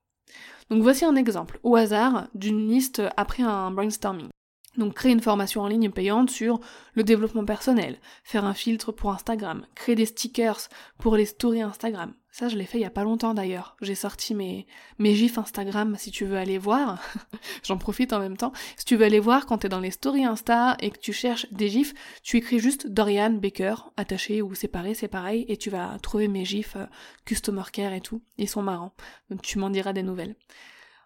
Donc 0.70 0.82
voici 0.82 1.06
un 1.06 1.16
exemple, 1.16 1.60
au 1.64 1.76
hasard, 1.76 2.28
d'une 2.34 2.68
liste 2.68 3.02
après 3.18 3.44
un 3.44 3.72
brainstorming. 3.72 4.30
Donc 4.78 4.96
créer 4.96 5.12
une 5.12 5.22
formation 5.22 5.62
en 5.62 5.68
ligne 5.68 5.92
payante 5.92 6.32
sur 6.32 6.60
le 6.94 7.04
développement 7.04 7.46
personnel, 7.46 8.00
faire 8.24 8.46
un 8.46 8.56
filtre 8.56 8.92
pour 8.92 9.12
Instagram, 9.12 9.66
créer 9.76 9.96
des 9.96 10.06
stickers 10.06 10.70
pour 10.98 11.16
les 11.16 11.26
stories 11.26 11.62
Instagram. 11.62 12.14
Ça 12.32 12.50
je 12.50 12.58
l'ai 12.58 12.66
fait 12.66 12.80
il 12.80 12.82
y 12.82 12.86
a 12.86 12.90
pas 12.90 13.04
longtemps 13.04 13.36
d'ailleurs. 13.36 13.78
J'ai 13.82 13.94
sorti 13.94 14.34
mes 14.34 14.66
mes 14.98 15.14
gifs 15.14 15.38
Instagram 15.38 15.96
si 16.00 16.10
tu 16.10 16.26
veux 16.26 16.38
aller 16.38 16.58
voir. 16.58 17.00
J'en 17.64 17.78
profite 17.78 18.14
en 18.14 18.20
même 18.20 18.38
temps. 18.38 18.52
Si 18.76 18.86
tu 18.86 18.96
veux 18.96 19.06
aller 19.06 19.20
voir 19.20 19.46
quand 19.46 19.60
t'es 19.60 19.70
dans 19.70 19.80
les 19.80 19.92
stories 19.92 20.26
Insta 20.26 20.76
et 20.80 20.90
que 20.90 20.98
tu 20.98 21.14
cherches 21.14 21.46
des 21.52 21.70
gifs, 21.70 21.94
tu 22.24 22.38
écris 22.38 22.58
juste 22.58 22.88
Dorian 22.88 23.34
Baker 23.34 23.76
attaché 23.96 24.42
ou 24.42 24.56
séparé, 24.56 24.96
c'est 24.96 25.08
pareil 25.08 25.46
et 25.48 25.58
tu 25.58 25.70
vas 25.70 26.00
trouver 26.02 26.28
mes 26.28 26.46
gifs 26.46 26.76
euh, 26.76 26.88
customer 27.26 27.64
care 27.72 27.94
et 27.94 28.02
tout. 28.02 28.24
Ils 28.40 28.50
sont 28.50 28.64
marrants. 28.64 28.96
Donc 29.30 29.44
tu 29.44 29.60
m'en 29.60 29.70
diras 29.70 29.94
des 29.94 30.04
nouvelles. 30.04 30.36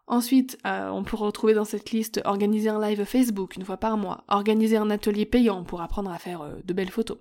Ensuite, 0.07 0.57
euh, 0.65 0.89
on 0.89 1.03
peut 1.03 1.17
retrouver 1.17 1.53
dans 1.53 1.65
cette 1.65 1.91
liste 1.91 2.21
organiser 2.23 2.69
un 2.69 2.79
live 2.79 3.03
Facebook 3.03 3.57
une 3.57 3.65
fois 3.65 3.75
par 3.75 3.97
mois, 3.97 4.23
organiser 4.29 4.77
un 4.77 4.89
atelier 4.89 5.25
payant 5.25 5.65
pour 5.65 5.81
apprendre 5.81 6.09
à 6.09 6.17
faire 6.17 6.41
euh, 6.41 6.55
de 6.63 6.73
belles 6.73 6.91
photos, 6.91 7.17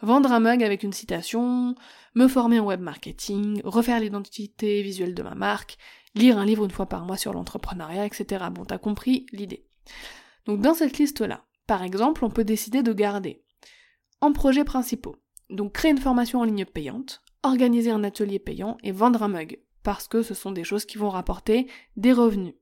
vendre 0.00 0.30
un 0.30 0.38
mug 0.38 0.62
avec 0.62 0.84
une 0.84 0.92
citation, 0.92 1.74
me 2.14 2.28
former 2.28 2.60
en 2.60 2.66
web 2.66 2.80
marketing, 2.80 3.60
refaire 3.64 3.98
l'identité 3.98 4.80
visuelle 4.82 5.14
de 5.14 5.24
ma 5.24 5.34
marque, 5.34 5.76
lire 6.14 6.38
un 6.38 6.44
livre 6.44 6.64
une 6.64 6.70
fois 6.70 6.86
par 6.86 7.04
mois 7.04 7.16
sur 7.16 7.32
l'entrepreneuriat, 7.32 8.06
etc. 8.06 8.44
Bon, 8.52 8.64
t'as 8.64 8.78
compris 8.78 9.26
l'idée. 9.32 9.66
Donc 10.46 10.60
dans 10.60 10.74
cette 10.74 10.98
liste-là, 10.98 11.44
par 11.66 11.82
exemple, 11.82 12.24
on 12.24 12.30
peut 12.30 12.44
décider 12.44 12.84
de 12.84 12.92
garder 12.92 13.42
en 14.20 14.32
projets 14.32 14.64
principaux. 14.64 15.16
Donc 15.50 15.72
créer 15.72 15.90
une 15.90 15.98
formation 15.98 16.38
en 16.38 16.44
ligne 16.44 16.64
payante, 16.64 17.22
organiser 17.42 17.90
un 17.90 18.04
atelier 18.04 18.38
payant 18.38 18.76
et 18.84 18.92
vendre 18.92 19.24
un 19.24 19.28
mug 19.28 19.58
parce 19.82 20.08
que 20.08 20.22
ce 20.22 20.34
sont 20.34 20.52
des 20.52 20.64
choses 20.64 20.84
qui 20.84 20.98
vont 20.98 21.10
rapporter 21.10 21.66
des 21.96 22.12
revenus. 22.12 22.54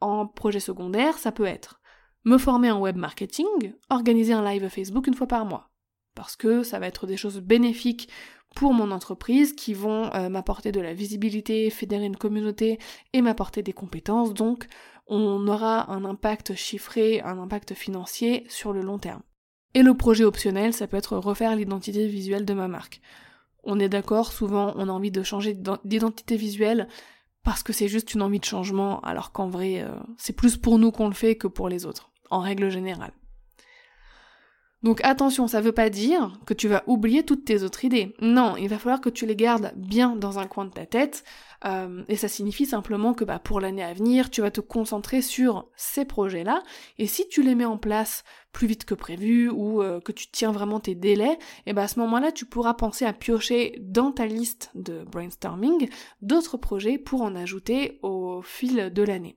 En 0.00 0.26
projet 0.26 0.60
secondaire, 0.60 1.18
ça 1.18 1.32
peut 1.32 1.46
être 1.46 1.80
me 2.24 2.38
former 2.38 2.70
en 2.70 2.80
web 2.80 2.96
marketing, 2.96 3.74
organiser 3.90 4.32
un 4.32 4.44
live 4.44 4.68
Facebook 4.68 5.06
une 5.06 5.14
fois 5.14 5.26
par 5.26 5.44
mois, 5.44 5.70
parce 6.14 6.36
que 6.36 6.62
ça 6.62 6.78
va 6.78 6.86
être 6.86 7.06
des 7.06 7.16
choses 7.16 7.40
bénéfiques 7.40 8.08
pour 8.54 8.72
mon 8.72 8.90
entreprise 8.90 9.54
qui 9.54 9.74
vont 9.74 10.12
euh, 10.14 10.28
m'apporter 10.28 10.72
de 10.72 10.80
la 10.80 10.94
visibilité, 10.94 11.70
fédérer 11.70 12.06
une 12.06 12.16
communauté 12.16 12.78
et 13.12 13.22
m'apporter 13.22 13.62
des 13.62 13.72
compétences, 13.72 14.34
donc 14.34 14.66
on 15.06 15.46
aura 15.48 15.90
un 15.90 16.04
impact 16.04 16.54
chiffré, 16.54 17.20
un 17.22 17.38
impact 17.38 17.74
financier 17.74 18.44
sur 18.48 18.72
le 18.72 18.82
long 18.82 18.98
terme. 18.98 19.22
Et 19.74 19.82
le 19.82 19.94
projet 19.94 20.24
optionnel, 20.24 20.72
ça 20.72 20.86
peut 20.86 20.96
être 20.96 21.16
refaire 21.16 21.56
l'identité 21.56 22.06
visuelle 22.08 22.44
de 22.44 22.54
ma 22.54 22.68
marque. 22.68 23.00
On 23.64 23.78
est 23.80 23.88
d'accord, 23.88 24.32
souvent 24.32 24.72
on 24.76 24.88
a 24.88 24.92
envie 24.92 25.10
de 25.10 25.22
changer 25.22 25.54
d'identité 25.84 26.36
visuelle 26.36 26.88
parce 27.42 27.62
que 27.62 27.72
c'est 27.72 27.88
juste 27.88 28.14
une 28.14 28.22
envie 28.22 28.40
de 28.40 28.44
changement, 28.44 29.00
alors 29.00 29.32
qu'en 29.32 29.48
vrai, 29.48 29.80
euh, 29.80 29.88
c'est 30.16 30.34
plus 30.34 30.56
pour 30.56 30.78
nous 30.78 30.90
qu'on 30.90 31.08
le 31.08 31.14
fait 31.14 31.36
que 31.36 31.46
pour 31.46 31.68
les 31.68 31.86
autres, 31.86 32.10
en 32.30 32.40
règle 32.40 32.68
générale. 32.68 33.12
Donc 34.84 35.00
attention, 35.02 35.48
ça 35.48 35.60
veut 35.60 35.72
pas 35.72 35.90
dire 35.90 36.38
que 36.46 36.54
tu 36.54 36.68
vas 36.68 36.84
oublier 36.86 37.24
toutes 37.24 37.44
tes 37.44 37.64
autres 37.64 37.84
idées. 37.84 38.14
Non, 38.20 38.56
il 38.56 38.68
va 38.68 38.78
falloir 38.78 39.00
que 39.00 39.08
tu 39.08 39.26
les 39.26 39.34
gardes 39.34 39.72
bien 39.76 40.14
dans 40.14 40.38
un 40.38 40.46
coin 40.46 40.66
de 40.66 40.70
ta 40.70 40.86
tête. 40.86 41.24
Euh, 41.64 42.04
et 42.06 42.14
ça 42.14 42.28
signifie 42.28 42.66
simplement 42.66 43.12
que 43.12 43.24
bah, 43.24 43.40
pour 43.40 43.60
l'année 43.60 43.82
à 43.82 43.92
venir, 43.92 44.30
tu 44.30 44.40
vas 44.40 44.52
te 44.52 44.60
concentrer 44.60 45.20
sur 45.20 45.68
ces 45.74 46.04
projets-là. 46.04 46.62
Et 46.98 47.08
si 47.08 47.28
tu 47.28 47.42
les 47.42 47.56
mets 47.56 47.64
en 47.64 47.76
place 47.76 48.22
plus 48.52 48.68
vite 48.68 48.84
que 48.84 48.94
prévu 48.94 49.50
ou 49.50 49.82
euh, 49.82 50.00
que 50.00 50.12
tu 50.12 50.30
tiens 50.30 50.52
vraiment 50.52 50.78
tes 50.78 50.94
délais, 50.94 51.32
et 51.32 51.70
eh 51.70 51.72
bah, 51.72 51.82
à 51.82 51.88
ce 51.88 51.98
moment-là, 51.98 52.30
tu 52.30 52.46
pourras 52.46 52.74
penser 52.74 53.04
à 53.04 53.12
piocher 53.12 53.80
dans 53.82 54.12
ta 54.12 54.26
liste 54.26 54.70
de 54.76 55.02
brainstorming 55.02 55.88
d'autres 56.22 56.56
projets 56.56 56.98
pour 56.98 57.22
en 57.22 57.34
ajouter 57.34 57.98
au 58.02 58.42
fil 58.42 58.92
de 58.92 59.02
l'année. 59.02 59.36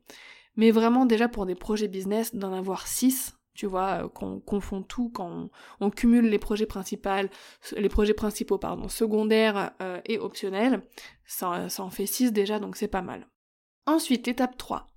Mais 0.56 0.70
vraiment 0.70 1.08
déjà 1.08 1.28
pour 1.28 1.48
des 1.48 1.56
projets 1.56 1.88
business, 1.88 2.36
d'en 2.36 2.54
avoir 2.54 2.86
6, 2.86 3.34
tu 3.54 3.66
vois, 3.66 4.04
euh, 4.04 4.10
qu'on 4.10 4.40
confond 4.40 4.82
tout, 4.82 5.10
quand 5.10 5.50
on, 5.80 5.90
cumule 5.90 6.28
les 6.28 6.40
projets 6.40 6.66
principaux, 6.66 7.10
les 7.76 7.90
projets 7.90 8.14
principaux, 8.14 8.58
pardon, 8.58 8.88
secondaires 8.88 9.72
euh, 9.82 10.00
et 10.06 10.18
optionnels, 10.20 10.84
ça, 11.26 11.70
ça 11.70 11.84
en 11.84 11.90
fait 11.90 12.06
6 12.06 12.32
déjà, 12.32 12.60
donc 12.60 12.76
c'est 12.76 12.88
pas 12.88 13.02
mal. 13.02 13.28
Ensuite, 13.86 14.28
étape 14.28 14.58
3. 14.58 14.88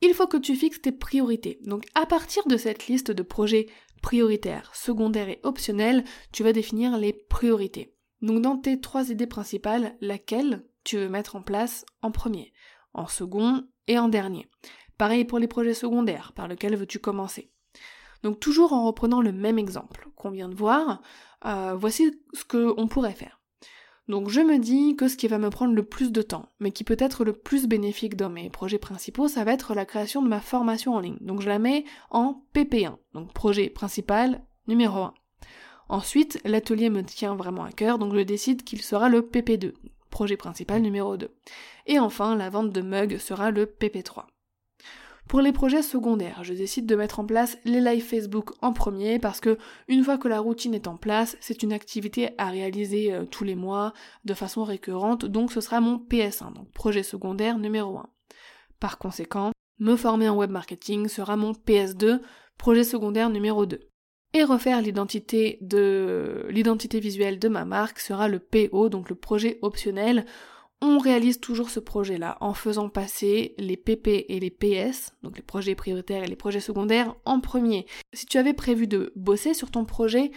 Il 0.00 0.12
faut 0.14 0.26
que 0.26 0.36
tu 0.36 0.54
fixes 0.54 0.82
tes 0.82 0.92
priorités. 0.92 1.58
Donc 1.62 1.84
à 1.94 2.06
partir 2.06 2.46
de 2.46 2.56
cette 2.56 2.88
liste 2.88 3.10
de 3.10 3.22
projets 3.22 3.68
prioritaires, 4.02 4.70
secondaires 4.74 5.28
et 5.28 5.40
optionnels, 5.44 6.04
tu 6.32 6.42
vas 6.42 6.52
définir 6.52 6.98
les 6.98 7.12
priorités. 7.12 7.94
Donc 8.20 8.42
dans 8.42 8.58
tes 8.58 8.80
trois 8.80 9.10
idées 9.10 9.26
principales, 9.26 9.96
laquelle 10.00 10.66
tu 10.84 10.98
veux 10.98 11.08
mettre 11.08 11.36
en 11.36 11.42
place 11.42 11.86
en 12.02 12.10
premier, 12.10 12.52
en 12.92 13.06
second 13.06 13.66
et 13.86 13.98
en 13.98 14.08
dernier. 14.08 14.46
Pareil 14.98 15.24
pour 15.24 15.38
les 15.38 15.48
projets 15.48 15.74
secondaires, 15.74 16.32
par 16.34 16.48
lesquels 16.48 16.76
veux-tu 16.76 16.98
commencer? 16.98 17.50
Donc 18.24 18.40
toujours 18.40 18.72
en 18.72 18.86
reprenant 18.86 19.20
le 19.20 19.32
même 19.32 19.58
exemple 19.58 20.08
qu'on 20.16 20.30
vient 20.30 20.48
de 20.48 20.54
voir, 20.54 21.02
euh, 21.44 21.76
voici 21.78 22.20
ce 22.32 22.44
qu'on 22.44 22.88
pourrait 22.88 23.12
faire. 23.12 23.38
Donc 24.08 24.30
je 24.30 24.40
me 24.40 24.58
dis 24.58 24.96
que 24.96 25.08
ce 25.08 25.16
qui 25.16 25.28
va 25.28 25.38
me 25.38 25.50
prendre 25.50 25.74
le 25.74 25.82
plus 25.82 26.10
de 26.10 26.22
temps, 26.22 26.48
mais 26.58 26.70
qui 26.70 26.84
peut 26.84 26.96
être 26.98 27.24
le 27.24 27.34
plus 27.34 27.66
bénéfique 27.66 28.16
dans 28.16 28.30
mes 28.30 28.48
projets 28.48 28.78
principaux, 28.78 29.28
ça 29.28 29.44
va 29.44 29.52
être 29.52 29.74
la 29.74 29.84
création 29.84 30.22
de 30.22 30.28
ma 30.28 30.40
formation 30.40 30.94
en 30.94 31.00
ligne. 31.00 31.18
Donc 31.20 31.42
je 31.42 31.48
la 31.48 31.58
mets 31.58 31.84
en 32.10 32.42
PP1, 32.54 32.96
donc 33.12 33.32
projet 33.34 33.68
principal 33.68 34.42
numéro 34.68 35.00
1. 35.00 35.14
Ensuite, 35.90 36.40
l'atelier 36.46 36.88
me 36.88 37.04
tient 37.04 37.34
vraiment 37.34 37.64
à 37.64 37.72
cœur, 37.72 37.98
donc 37.98 38.14
je 38.14 38.20
décide 38.20 38.64
qu'il 38.64 38.80
sera 38.80 39.10
le 39.10 39.20
PP2, 39.20 39.74
projet 40.08 40.38
principal 40.38 40.80
numéro 40.80 41.18
2. 41.18 41.30
Et 41.86 41.98
enfin, 41.98 42.36
la 42.36 42.48
vente 42.48 42.72
de 42.72 42.80
mugs 42.80 43.18
sera 43.18 43.50
le 43.50 43.66
PP3. 43.66 44.24
Pour 45.28 45.40
les 45.40 45.52
projets 45.52 45.82
secondaires, 45.82 46.44
je 46.44 46.52
décide 46.52 46.86
de 46.86 46.96
mettre 46.96 47.18
en 47.18 47.24
place 47.24 47.58
les 47.64 47.80
lives 47.80 48.04
Facebook 48.04 48.52
en 48.60 48.72
premier 48.72 49.18
parce 49.18 49.40
que 49.40 49.58
une 49.88 50.04
fois 50.04 50.18
que 50.18 50.28
la 50.28 50.38
routine 50.38 50.74
est 50.74 50.86
en 50.86 50.96
place, 50.96 51.36
c'est 51.40 51.62
une 51.62 51.72
activité 51.72 52.30
à 52.38 52.50
réaliser 52.50 53.12
euh, 53.12 53.24
tous 53.24 53.42
les 53.42 53.54
mois 53.54 53.94
de 54.24 54.34
façon 54.34 54.64
récurrente, 54.64 55.24
donc 55.24 55.50
ce 55.50 55.60
sera 55.60 55.80
mon 55.80 55.96
PS1, 55.96 56.52
donc 56.52 56.70
projet 56.72 57.02
secondaire 57.02 57.58
numéro 57.58 57.98
1. 57.98 58.06
Par 58.80 58.98
conséquent, 58.98 59.52
me 59.78 59.96
former 59.96 60.28
en 60.28 60.36
web 60.36 60.50
marketing 60.50 61.08
sera 61.08 61.36
mon 61.36 61.52
PS2, 61.52 62.20
projet 62.58 62.84
secondaire 62.84 63.30
numéro 63.30 63.66
2. 63.66 63.80
Et 64.34 64.44
refaire 64.44 64.82
l'identité 64.82 65.58
de 65.62 66.46
l'identité 66.50 67.00
visuelle 67.00 67.38
de 67.38 67.48
ma 67.48 67.64
marque 67.64 68.00
sera 68.00 68.28
le 68.28 68.40
PO, 68.40 68.88
donc 68.88 69.08
le 69.08 69.14
projet 69.14 69.58
optionnel 69.62 70.26
on 70.84 70.98
réalise 70.98 71.40
toujours 71.40 71.70
ce 71.70 71.80
projet-là 71.80 72.36
en 72.40 72.52
faisant 72.52 72.90
passer 72.90 73.54
les 73.58 73.76
PP 73.76 74.26
et 74.28 74.38
les 74.38 74.50
PS, 74.50 75.12
donc 75.22 75.36
les 75.36 75.42
projets 75.42 75.74
prioritaires 75.74 76.22
et 76.22 76.28
les 76.28 76.36
projets 76.36 76.60
secondaires, 76.60 77.14
en 77.24 77.40
premier. 77.40 77.86
Si 78.12 78.26
tu 78.26 78.36
avais 78.36 78.52
prévu 78.52 78.86
de 78.86 79.12
bosser 79.16 79.54
sur 79.54 79.70
ton 79.70 79.86
projet 79.86 80.30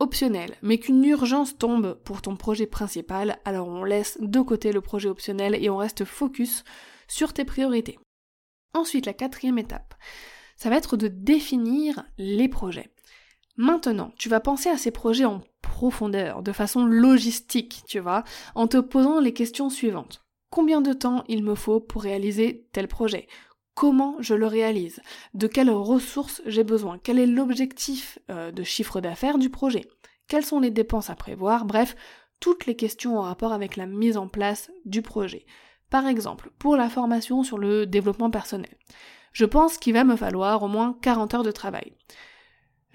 optionnel, 0.00 0.56
mais 0.62 0.78
qu'une 0.78 1.04
urgence 1.04 1.56
tombe 1.58 1.94
pour 2.04 2.22
ton 2.22 2.36
projet 2.36 2.66
principal, 2.66 3.38
alors 3.44 3.68
on 3.68 3.84
laisse 3.84 4.18
de 4.20 4.40
côté 4.40 4.72
le 4.72 4.80
projet 4.80 5.08
optionnel 5.08 5.54
et 5.54 5.70
on 5.70 5.76
reste 5.76 6.04
focus 6.04 6.64
sur 7.06 7.32
tes 7.32 7.44
priorités. 7.44 7.98
Ensuite, 8.74 9.06
la 9.06 9.14
quatrième 9.14 9.58
étape, 9.58 9.94
ça 10.56 10.70
va 10.70 10.76
être 10.76 10.96
de 10.96 11.06
définir 11.08 12.04
les 12.18 12.48
projets. 12.48 12.90
Maintenant, 13.56 14.12
tu 14.18 14.28
vas 14.28 14.40
penser 14.40 14.68
à 14.68 14.76
ces 14.76 14.90
projets 14.90 15.24
en 15.24 15.40
profondeur, 15.62 16.42
de 16.42 16.52
façon 16.52 16.84
logistique, 16.84 17.82
tu 17.86 17.98
vois, 17.98 18.24
en 18.54 18.66
te 18.66 18.78
posant 18.78 19.20
les 19.20 19.32
questions 19.32 19.70
suivantes. 19.70 20.24
Combien 20.50 20.80
de 20.80 20.92
temps 20.92 21.24
il 21.28 21.42
me 21.44 21.54
faut 21.54 21.80
pour 21.80 22.02
réaliser 22.02 22.66
tel 22.72 22.88
projet? 22.88 23.28
Comment 23.74 24.16
je 24.18 24.34
le 24.34 24.46
réalise? 24.46 25.00
De 25.34 25.46
quelles 25.46 25.70
ressources 25.70 26.42
j'ai 26.46 26.64
besoin? 26.64 26.98
Quel 26.98 27.18
est 27.18 27.26
l'objectif 27.26 28.18
euh, 28.30 28.50
de 28.50 28.62
chiffre 28.64 29.00
d'affaires 29.00 29.38
du 29.38 29.50
projet? 29.50 29.86
Quelles 30.26 30.44
sont 30.44 30.60
les 30.60 30.70
dépenses 30.70 31.10
à 31.10 31.14
prévoir? 31.14 31.64
Bref, 31.64 31.94
toutes 32.40 32.66
les 32.66 32.76
questions 32.76 33.18
en 33.18 33.22
rapport 33.22 33.52
avec 33.52 33.76
la 33.76 33.86
mise 33.86 34.16
en 34.16 34.28
place 34.28 34.70
du 34.84 35.02
projet. 35.02 35.46
Par 35.90 36.06
exemple, 36.06 36.50
pour 36.58 36.76
la 36.76 36.88
formation 36.88 37.42
sur 37.42 37.58
le 37.58 37.86
développement 37.86 38.30
personnel. 38.30 38.76
Je 39.32 39.44
pense 39.44 39.78
qu'il 39.78 39.94
va 39.94 40.04
me 40.04 40.16
falloir 40.16 40.62
au 40.62 40.68
moins 40.68 40.98
40 41.00 41.34
heures 41.34 41.42
de 41.44 41.50
travail. 41.50 41.92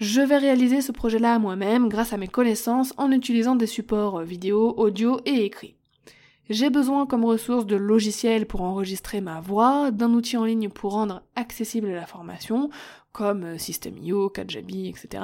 Je 0.00 0.20
vais 0.20 0.38
réaliser 0.38 0.80
ce 0.80 0.90
projet-là 0.90 1.38
moi-même 1.38 1.88
grâce 1.88 2.12
à 2.12 2.16
mes 2.16 2.28
connaissances 2.28 2.92
en 2.96 3.12
utilisant 3.12 3.54
des 3.54 3.66
supports 3.66 4.20
vidéo, 4.22 4.74
audio 4.76 5.20
et 5.24 5.44
écrit. 5.44 5.76
J'ai 6.50 6.68
besoin 6.68 7.06
comme 7.06 7.24
ressource 7.24 7.64
de 7.64 7.76
logiciels 7.76 8.46
pour 8.46 8.62
enregistrer 8.62 9.20
ma 9.20 9.40
voix, 9.40 9.90
d'un 9.90 10.12
outil 10.12 10.36
en 10.36 10.44
ligne 10.44 10.68
pour 10.68 10.92
rendre 10.92 11.22
accessible 11.36 11.88
la 11.88 12.06
formation, 12.06 12.70
comme 13.12 13.56
System.io, 13.56 14.28
Kajabi, 14.28 14.88
etc. 14.88 15.22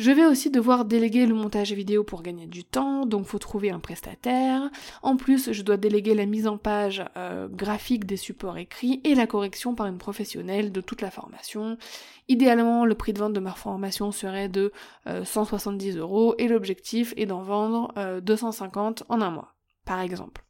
Je 0.00 0.12
vais 0.12 0.24
aussi 0.24 0.48
devoir 0.50 0.86
déléguer 0.86 1.26
le 1.26 1.34
montage 1.34 1.74
vidéo 1.74 2.04
pour 2.04 2.22
gagner 2.22 2.46
du 2.46 2.64
temps, 2.64 3.04
donc 3.04 3.26
faut 3.26 3.38
trouver 3.38 3.70
un 3.70 3.80
prestataire. 3.80 4.70
En 5.02 5.18
plus, 5.18 5.52
je 5.52 5.60
dois 5.60 5.76
déléguer 5.76 6.14
la 6.14 6.24
mise 6.24 6.46
en 6.46 6.56
page 6.56 7.04
euh, 7.18 7.48
graphique 7.48 8.06
des 8.06 8.16
supports 8.16 8.56
écrits 8.56 9.02
et 9.04 9.14
la 9.14 9.26
correction 9.26 9.74
par 9.74 9.88
une 9.88 9.98
professionnelle 9.98 10.72
de 10.72 10.80
toute 10.80 11.02
la 11.02 11.10
formation. 11.10 11.76
Idéalement, 12.28 12.86
le 12.86 12.94
prix 12.94 13.12
de 13.12 13.18
vente 13.18 13.34
de 13.34 13.40
ma 13.40 13.52
formation 13.52 14.10
serait 14.10 14.48
de 14.48 14.72
170 15.04 15.98
euh, 15.98 16.00
euros 16.00 16.34
et 16.38 16.48
l'objectif 16.48 17.12
est 17.18 17.26
d'en 17.26 17.42
vendre 17.42 17.92
250 18.22 19.02
euh, 19.02 19.04
en 19.10 19.20
un 19.20 19.30
mois, 19.30 19.54
par 19.84 20.00
exemple. 20.00 20.46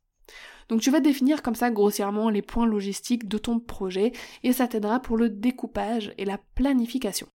Donc 0.69 0.80
tu 0.80 0.92
vas 0.92 1.00
définir 1.00 1.42
comme 1.42 1.57
ça 1.57 1.73
grossièrement 1.73 2.30
les 2.30 2.42
points 2.42 2.66
logistiques 2.66 3.26
de 3.26 3.37
ton 3.37 3.59
projet 3.59 4.12
et 4.45 4.52
ça 4.52 4.69
t'aidera 4.69 5.00
pour 5.00 5.16
le 5.16 5.28
découpage 5.28 6.14
et 6.19 6.25
la 6.25 6.38
planification. 6.54 7.26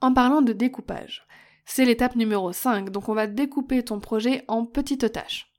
En 0.00 0.12
parlant 0.12 0.42
de 0.42 0.52
découpage, 0.52 1.26
c'est 1.64 1.84
l'étape 1.84 2.16
numéro 2.16 2.52
5, 2.52 2.90
donc 2.90 3.08
on 3.08 3.14
va 3.14 3.26
découper 3.26 3.82
ton 3.82 3.98
projet 3.98 4.44
en 4.46 4.66
petites 4.66 5.10
tâches. 5.10 5.52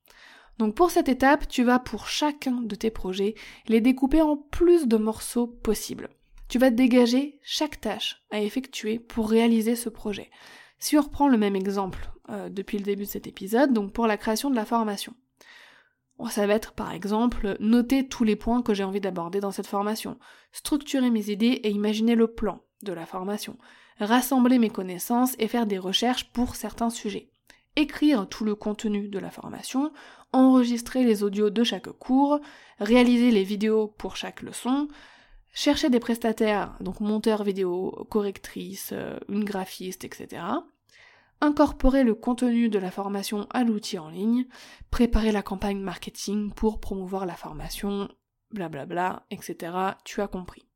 Donc 0.58 0.76
pour 0.76 0.92
cette 0.92 1.10
étape, 1.10 1.48
tu 1.48 1.64
vas 1.64 1.80
pour 1.80 2.08
chacun 2.08 2.62
de 2.62 2.76
tes 2.76 2.92
projets 2.92 3.36
les 3.68 3.82
découper 3.82 4.22
en 4.22 4.38
plus 4.38 4.88
de 4.88 4.98
morceaux 4.98 5.48
possibles. 5.48 6.10
Tu 6.50 6.60
vas 6.60 6.70
dégager 6.70 7.40
chaque 7.44 7.82
tâche 7.82 8.24
à 8.32 8.40
effectuer 8.40 9.00
pour 9.00 9.30
réaliser 9.30 9.76
ce 9.76 9.90
projet. 9.90 10.32
Si 10.80 10.98
on 10.98 11.02
reprend 11.02 11.28
le 11.28 11.38
même 11.38 11.56
exemple 11.56 12.12
euh, 12.30 12.50
depuis 12.50 12.78
le 12.78 12.84
début 12.84 13.04
de 13.04 13.10
cet 13.10 13.28
épisode, 13.28 13.74
donc 13.74 13.92
pour 13.92 14.08
la 14.08 14.18
création 14.18 14.50
de 14.50 14.56
la 14.56 14.66
formation. 14.66 15.14
Ça 16.30 16.48
va 16.48 16.54
être 16.54 16.74
par 16.74 16.94
exemple 16.94 17.58
noter 17.60 18.08
tous 18.08 18.24
les 18.24 18.36
points 18.36 18.64
que 18.64 18.74
j'ai 18.74 18.84
envie 18.84 19.02
d'aborder 19.02 19.40
dans 19.40 19.52
cette 19.52 19.68
formation, 19.68 20.18
structurer 20.52 21.12
mes 21.12 21.30
idées 21.30 21.60
et 21.64 21.70
imaginer 21.70 22.16
le 22.16 22.28
plan 22.28 22.64
de 22.82 22.94
la 22.94 23.06
formation, 23.06 23.58
rassembler 24.00 24.60
mes 24.60 24.70
connaissances 24.70 25.36
et 25.40 25.48
faire 25.48 25.66
des 25.66 25.78
recherches 25.78 26.32
pour 26.32 26.56
certains 26.56 26.90
sujets, 26.90 27.30
écrire 27.76 28.28
tout 28.28 28.44
le 28.44 28.56
contenu 28.56 29.08
de 29.08 29.20
la 29.20 29.32
formation, 29.32 29.92
enregistrer 30.34 31.04
les 31.04 31.24
audios 31.24 31.50
de 31.50 31.64
chaque 31.64 31.90
cours, 31.90 32.40
réaliser 32.80 33.32
les 33.32 33.44
vidéos 33.44 33.88
pour 33.88 34.16
chaque 34.16 34.42
leçon, 34.42 34.88
chercher 35.54 35.90
des 35.90 36.00
prestataires, 36.00 36.76
donc 36.80 37.00
monteur 37.00 37.44
vidéo, 37.44 38.06
correctrice, 38.10 38.90
euh, 38.94 39.18
une 39.30 39.44
graphiste, 39.44 40.04
etc 40.04 40.42
incorporer 41.42 42.04
le 42.04 42.16
contenu 42.16 42.70
de 42.70 42.80
la 42.80 42.92
formation 42.92 43.48
à 43.52 43.64
l'outil 43.64 44.00
en 44.00 44.10
ligne, 44.10 44.46
préparer 44.90 45.32
la 45.32 45.44
campagne 45.44 45.80
marketing 45.80 46.52
pour 46.52 46.80
promouvoir 46.80 47.26
la 47.26 47.36
formation, 47.36 48.10
blablabla, 48.52 49.26
etc. 49.30 49.74
Tu 50.04 50.22
as 50.22 50.28
compris. 50.28 50.67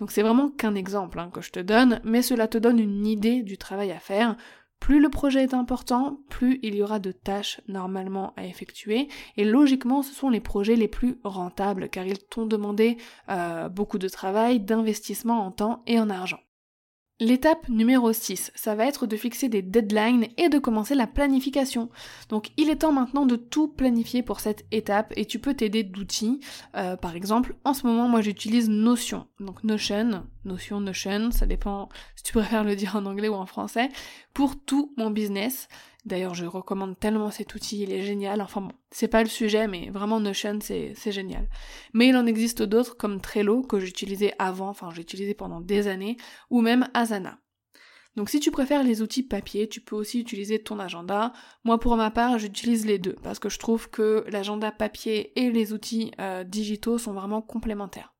Donc 0.00 0.12
c'est 0.12 0.22
vraiment 0.22 0.48
qu'un 0.48 0.74
exemple 0.74 1.20
hein, 1.20 1.30
que 1.32 1.42
je 1.42 1.50
te 1.50 1.60
donne, 1.60 2.00
mais 2.04 2.22
cela 2.22 2.48
te 2.48 2.56
donne 2.56 2.78
une 2.78 3.06
idée 3.06 3.42
du 3.42 3.58
travail 3.58 3.92
à 3.92 3.98
faire. 3.98 4.34
Plus 4.80 4.98
le 4.98 5.10
projet 5.10 5.42
est 5.42 5.52
important, 5.52 6.20
plus 6.30 6.58
il 6.62 6.74
y 6.74 6.82
aura 6.82 6.98
de 6.98 7.12
tâches 7.12 7.60
normalement 7.68 8.32
à 8.38 8.46
effectuer. 8.46 9.08
Et 9.36 9.44
logiquement, 9.44 10.02
ce 10.02 10.14
sont 10.14 10.30
les 10.30 10.40
projets 10.40 10.74
les 10.74 10.88
plus 10.88 11.18
rentables, 11.22 11.90
car 11.90 12.06
ils 12.06 12.18
t'ont 12.18 12.46
demandé 12.46 12.96
euh, 13.28 13.68
beaucoup 13.68 13.98
de 13.98 14.08
travail, 14.08 14.58
d'investissement 14.58 15.44
en 15.44 15.50
temps 15.50 15.82
et 15.86 16.00
en 16.00 16.08
argent. 16.08 16.40
L'étape 17.22 17.68
numéro 17.68 18.14
6, 18.14 18.50
ça 18.54 18.74
va 18.74 18.86
être 18.86 19.06
de 19.06 19.14
fixer 19.14 19.50
des 19.50 19.60
deadlines 19.60 20.28
et 20.38 20.48
de 20.48 20.58
commencer 20.58 20.94
la 20.94 21.06
planification. 21.06 21.90
Donc 22.30 22.50
il 22.56 22.70
est 22.70 22.76
temps 22.76 22.92
maintenant 22.92 23.26
de 23.26 23.36
tout 23.36 23.68
planifier 23.68 24.22
pour 24.22 24.40
cette 24.40 24.64
étape 24.72 25.12
et 25.16 25.26
tu 25.26 25.38
peux 25.38 25.52
t'aider 25.52 25.82
d'outils. 25.82 26.40
Euh, 26.76 26.96
par 26.96 27.14
exemple, 27.14 27.56
en 27.64 27.74
ce 27.74 27.86
moment, 27.86 28.08
moi 28.08 28.22
j'utilise 28.22 28.70
Notion. 28.70 29.26
Donc 29.38 29.62
Notion, 29.64 30.24
Notion, 30.46 30.80
Notion, 30.80 31.30
ça 31.30 31.44
dépend 31.44 31.90
si 32.16 32.22
tu 32.22 32.32
préfères 32.38 32.64
le 32.64 32.74
dire 32.74 32.96
en 32.96 33.04
anglais 33.04 33.28
ou 33.28 33.34
en 33.34 33.44
français, 33.44 33.90
pour 34.32 34.58
tout 34.58 34.94
mon 34.96 35.10
business. 35.10 35.68
D'ailleurs, 36.06 36.34
je 36.34 36.46
recommande 36.46 36.98
tellement 36.98 37.30
cet 37.30 37.54
outil, 37.54 37.82
il 37.82 37.92
est 37.92 38.02
génial. 38.02 38.40
Enfin 38.40 38.62
bon, 38.62 38.72
c'est 38.90 39.08
pas 39.08 39.22
le 39.22 39.28
sujet, 39.28 39.66
mais 39.66 39.90
vraiment 39.90 40.18
Notion, 40.18 40.58
c'est 40.60 41.12
génial. 41.12 41.48
Mais 41.92 42.08
il 42.08 42.16
en 42.16 42.26
existe 42.26 42.62
d'autres 42.62 42.96
comme 42.96 43.20
Trello, 43.20 43.62
que 43.62 43.78
j'utilisais 43.78 44.34
avant, 44.38 44.68
enfin 44.68 44.90
j'ai 44.94 45.02
utilisé 45.02 45.34
pendant 45.34 45.60
des 45.60 45.88
années, 45.88 46.16
ou 46.48 46.62
même 46.62 46.88
Asana. 46.94 47.38
Donc 48.16 48.28
si 48.30 48.40
tu 48.40 48.50
préfères 48.50 48.82
les 48.82 49.02
outils 49.02 49.22
papier, 49.22 49.68
tu 49.68 49.80
peux 49.80 49.94
aussi 49.94 50.20
utiliser 50.20 50.62
ton 50.62 50.78
agenda. 50.78 51.32
Moi 51.64 51.78
pour 51.78 51.96
ma 51.96 52.10
part, 52.10 52.38
j'utilise 52.38 52.86
les 52.86 52.98
deux, 52.98 53.16
parce 53.22 53.38
que 53.38 53.50
je 53.50 53.58
trouve 53.58 53.90
que 53.90 54.24
l'agenda 54.28 54.72
papier 54.72 55.38
et 55.38 55.50
les 55.50 55.72
outils 55.72 56.12
euh, 56.18 56.44
digitaux 56.44 56.98
sont 56.98 57.12
vraiment 57.12 57.42
complémentaires. 57.42 58.14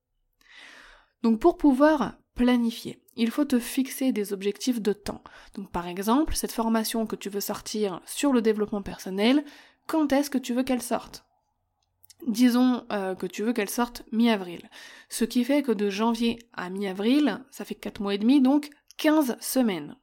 Donc 1.23 1.41
pour 1.41 1.57
pouvoir 1.57 2.19
planifier. 2.35 3.03
Il 3.17 3.31
faut 3.31 3.45
te 3.45 3.59
fixer 3.59 4.13
des 4.13 4.33
objectifs 4.33 4.81
de 4.81 4.93
temps. 4.93 5.23
Donc 5.55 5.71
par 5.71 5.87
exemple, 5.87 6.35
cette 6.35 6.53
formation 6.53 7.07
que 7.07 7.17
tu 7.17 7.29
veux 7.29 7.41
sortir 7.41 8.01
sur 8.07 8.33
le 8.33 8.43
développement 8.43 8.83
personnel, 8.83 9.45
quand 9.87 10.13
est-ce 10.13 10.31
que 10.31 10.39
tu 10.39 10.55
veux 10.55 10.63
qu'elle 10.63 10.83
sorte? 10.83 11.25
Disons 12.27 12.85
euh, 12.93 13.15
que 13.15 13.27
tu 13.27 13.43
veux 13.43 13.53
qu'elle 13.53 13.71
sorte 13.71 14.03
mi-avril. 14.13 14.69
Ce 15.09 15.25
qui 15.25 15.43
fait 15.43 15.63
que 15.63 15.73
de 15.73 15.91
janvier 15.91 16.39
à 16.53 16.71
mi-avril, 16.71 17.41
ça 17.51 17.65
fait 17.65 17.75
4 17.75 18.01
mois 18.01 18.15
et 18.15 18.19
demi, 18.19 18.41
donc 18.41 18.71
15 18.99 19.37
semaines. 19.41 19.97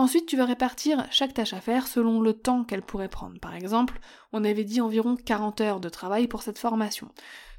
Ensuite, 0.00 0.24
tu 0.24 0.38
vas 0.38 0.46
répartir 0.46 1.06
chaque 1.10 1.34
tâche 1.34 1.52
à 1.52 1.60
faire 1.60 1.86
selon 1.86 2.22
le 2.22 2.32
temps 2.32 2.64
qu'elle 2.64 2.80
pourrait 2.80 3.10
prendre. 3.10 3.38
Par 3.38 3.54
exemple, 3.54 4.00
on 4.32 4.44
avait 4.44 4.64
dit 4.64 4.80
environ 4.80 5.14
40 5.14 5.60
heures 5.60 5.78
de 5.78 5.90
travail 5.90 6.26
pour 6.26 6.40
cette 6.40 6.56
formation, 6.56 7.10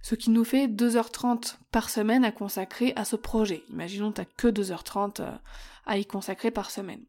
ce 0.02 0.16
qui 0.16 0.32
nous 0.32 0.44
fait 0.44 0.66
2h30 0.66 1.58
par 1.72 1.92
semaine 1.92 2.26
à 2.26 2.32
consacrer 2.32 2.94
à 2.96 3.06
ce 3.06 3.16
projet. 3.16 3.62
Imaginons 3.70 4.12
que 4.12 4.24
tu 4.24 4.28
que 4.38 4.48
2h30 4.48 5.22
euh, 5.22 5.32
à 5.86 6.00
y 6.00 6.06
consacrer 6.08 6.50
par 6.50 6.72
semaine. 6.72 7.06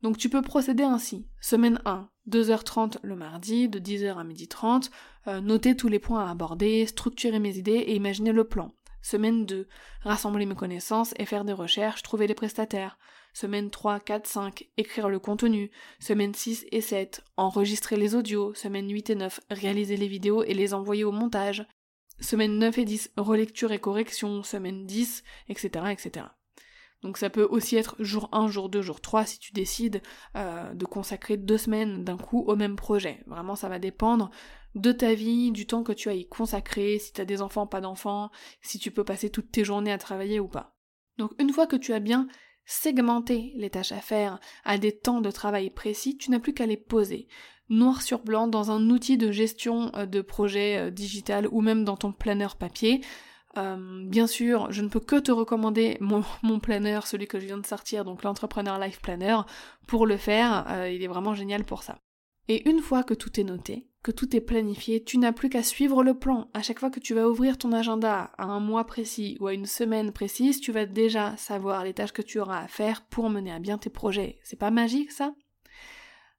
Donc 0.00 0.16
tu 0.16 0.30
peux 0.30 0.40
procéder 0.40 0.84
ainsi. 0.84 1.26
Semaine 1.42 1.78
1, 1.84 2.08
2h30 2.30 2.96
le 3.02 3.16
mardi, 3.16 3.68
de 3.68 3.78
10h 3.78 4.16
à 4.16 4.24
12h30, 4.24 4.88
euh, 5.26 5.42
noter 5.42 5.76
tous 5.76 5.88
les 5.88 5.98
points 5.98 6.24
à 6.24 6.30
aborder, 6.30 6.86
structurer 6.86 7.38
mes 7.38 7.58
idées 7.58 7.84
et 7.86 7.94
imaginer 7.94 8.32
le 8.32 8.44
plan. 8.44 8.72
Semaine 9.06 9.46
2, 9.46 9.68
rassembler 10.02 10.46
mes 10.46 10.56
connaissances 10.56 11.14
et 11.16 11.26
faire 11.26 11.44
des 11.44 11.52
recherches, 11.52 12.02
trouver 12.02 12.26
des 12.26 12.34
prestataires. 12.34 12.98
Semaine 13.34 13.70
3, 13.70 14.00
4, 14.00 14.26
5, 14.26 14.68
écrire 14.76 15.08
le 15.08 15.20
contenu. 15.20 15.70
Semaine 16.00 16.34
6 16.34 16.66
et 16.72 16.80
7, 16.80 17.22
enregistrer 17.36 17.94
les 17.94 18.16
audios. 18.16 18.52
Semaine 18.54 18.90
8 18.90 19.10
et 19.10 19.14
9, 19.14 19.40
réaliser 19.48 19.96
les 19.96 20.08
vidéos 20.08 20.42
et 20.42 20.54
les 20.54 20.74
envoyer 20.74 21.04
au 21.04 21.12
montage. 21.12 21.64
Semaine 22.18 22.58
9 22.58 22.78
et 22.78 22.84
10, 22.84 23.12
relecture 23.16 23.70
et 23.70 23.78
correction. 23.78 24.42
Semaine 24.42 24.86
10, 24.86 25.22
etc., 25.50 25.84
etc. 25.92 26.26
Donc 27.02 27.18
ça 27.18 27.30
peut 27.30 27.46
aussi 27.48 27.76
être 27.76 27.96
jour 27.98 28.28
1, 28.32 28.48
jour 28.48 28.68
2, 28.68 28.82
jour 28.82 29.00
3 29.00 29.26
si 29.26 29.38
tu 29.38 29.52
décides 29.52 30.02
euh, 30.36 30.72
de 30.74 30.84
consacrer 30.84 31.36
deux 31.36 31.58
semaines 31.58 32.04
d'un 32.04 32.16
coup 32.16 32.44
au 32.46 32.56
même 32.56 32.76
projet. 32.76 33.22
Vraiment 33.26 33.56
ça 33.56 33.68
va 33.68 33.78
dépendre 33.78 34.30
de 34.74 34.92
ta 34.92 35.14
vie, 35.14 35.52
du 35.52 35.66
temps 35.66 35.82
que 35.82 35.92
tu 35.92 36.08
as 36.08 36.14
y 36.14 36.26
consacré, 36.26 36.98
si 36.98 37.12
tu 37.12 37.20
as 37.20 37.24
des 37.24 37.42
enfants, 37.42 37.66
pas 37.66 37.80
d'enfants, 37.80 38.30
si 38.60 38.78
tu 38.78 38.90
peux 38.90 39.04
passer 39.04 39.30
toutes 39.30 39.50
tes 39.50 39.64
journées 39.64 39.92
à 39.92 39.98
travailler 39.98 40.40
ou 40.40 40.48
pas. 40.48 40.76
Donc 41.18 41.32
une 41.38 41.52
fois 41.52 41.66
que 41.66 41.76
tu 41.76 41.92
as 41.92 42.00
bien 42.00 42.28
segmenter 42.64 43.52
les 43.56 43.70
tâches 43.70 43.92
à 43.92 44.00
faire 44.00 44.40
à 44.64 44.76
des 44.76 44.98
temps 44.98 45.20
de 45.20 45.30
travail 45.30 45.70
précis, 45.70 46.18
tu 46.18 46.30
n'as 46.30 46.40
plus 46.40 46.52
qu'à 46.52 46.66
les 46.66 46.76
poser 46.76 47.28
noir 47.68 48.02
sur 48.02 48.20
blanc 48.20 48.46
dans 48.46 48.70
un 48.70 48.90
outil 48.90 49.16
de 49.16 49.32
gestion 49.32 49.90
euh, 49.94 50.06
de 50.06 50.20
projet 50.20 50.78
euh, 50.78 50.90
digital 50.90 51.48
ou 51.50 51.60
même 51.60 51.84
dans 51.84 51.96
ton 51.96 52.12
planeur 52.12 52.56
papier. 52.56 53.00
Euh, 53.56 54.04
bien 54.04 54.26
sûr, 54.26 54.70
je 54.70 54.82
ne 54.82 54.88
peux 54.88 55.00
que 55.00 55.16
te 55.16 55.32
recommander 55.32 55.98
mon, 56.42 56.60
planeur, 56.60 57.06
celui 57.06 57.26
que 57.26 57.40
je 57.40 57.46
viens 57.46 57.58
de 57.58 57.66
sortir, 57.66 58.04
donc 58.04 58.22
l'Entrepreneur 58.22 58.78
Life 58.78 59.00
Planner, 59.00 59.38
pour 59.86 60.06
le 60.06 60.16
faire. 60.16 60.66
il 60.90 61.02
est 61.02 61.08
vraiment 61.08 61.34
génial 61.34 61.64
pour 61.64 61.82
ça. 61.82 61.98
Et 62.48 62.68
une 62.68 62.80
fois 62.80 63.02
que 63.02 63.14
tout 63.14 63.40
est 63.40 63.44
noté, 63.44 63.88
que 64.02 64.12
tout 64.12 64.36
est 64.36 64.40
planifié, 64.40 65.02
tu 65.02 65.18
n'as 65.18 65.32
plus 65.32 65.48
qu'à 65.48 65.64
suivre 65.64 66.04
le 66.04 66.14
plan. 66.14 66.48
À 66.54 66.62
chaque 66.62 66.78
fois 66.78 66.90
que 66.90 67.00
tu 67.00 67.12
vas 67.12 67.28
ouvrir 67.28 67.58
ton 67.58 67.72
agenda 67.72 68.30
à 68.38 68.44
un 68.44 68.60
mois 68.60 68.86
précis 68.86 69.36
ou 69.40 69.48
à 69.48 69.52
une 69.52 69.66
semaine 69.66 70.12
précise, 70.12 70.60
tu 70.60 70.70
vas 70.70 70.86
déjà 70.86 71.36
savoir 71.36 71.82
les 71.82 71.92
tâches 71.92 72.12
que 72.12 72.22
tu 72.22 72.38
auras 72.38 72.60
à 72.60 72.68
faire 72.68 73.02
pour 73.02 73.30
mener 73.30 73.50
à 73.50 73.58
bien 73.58 73.78
tes 73.78 73.90
projets. 73.90 74.38
C'est 74.44 74.58
pas 74.58 74.70
magique 74.70 75.10
ça? 75.10 75.34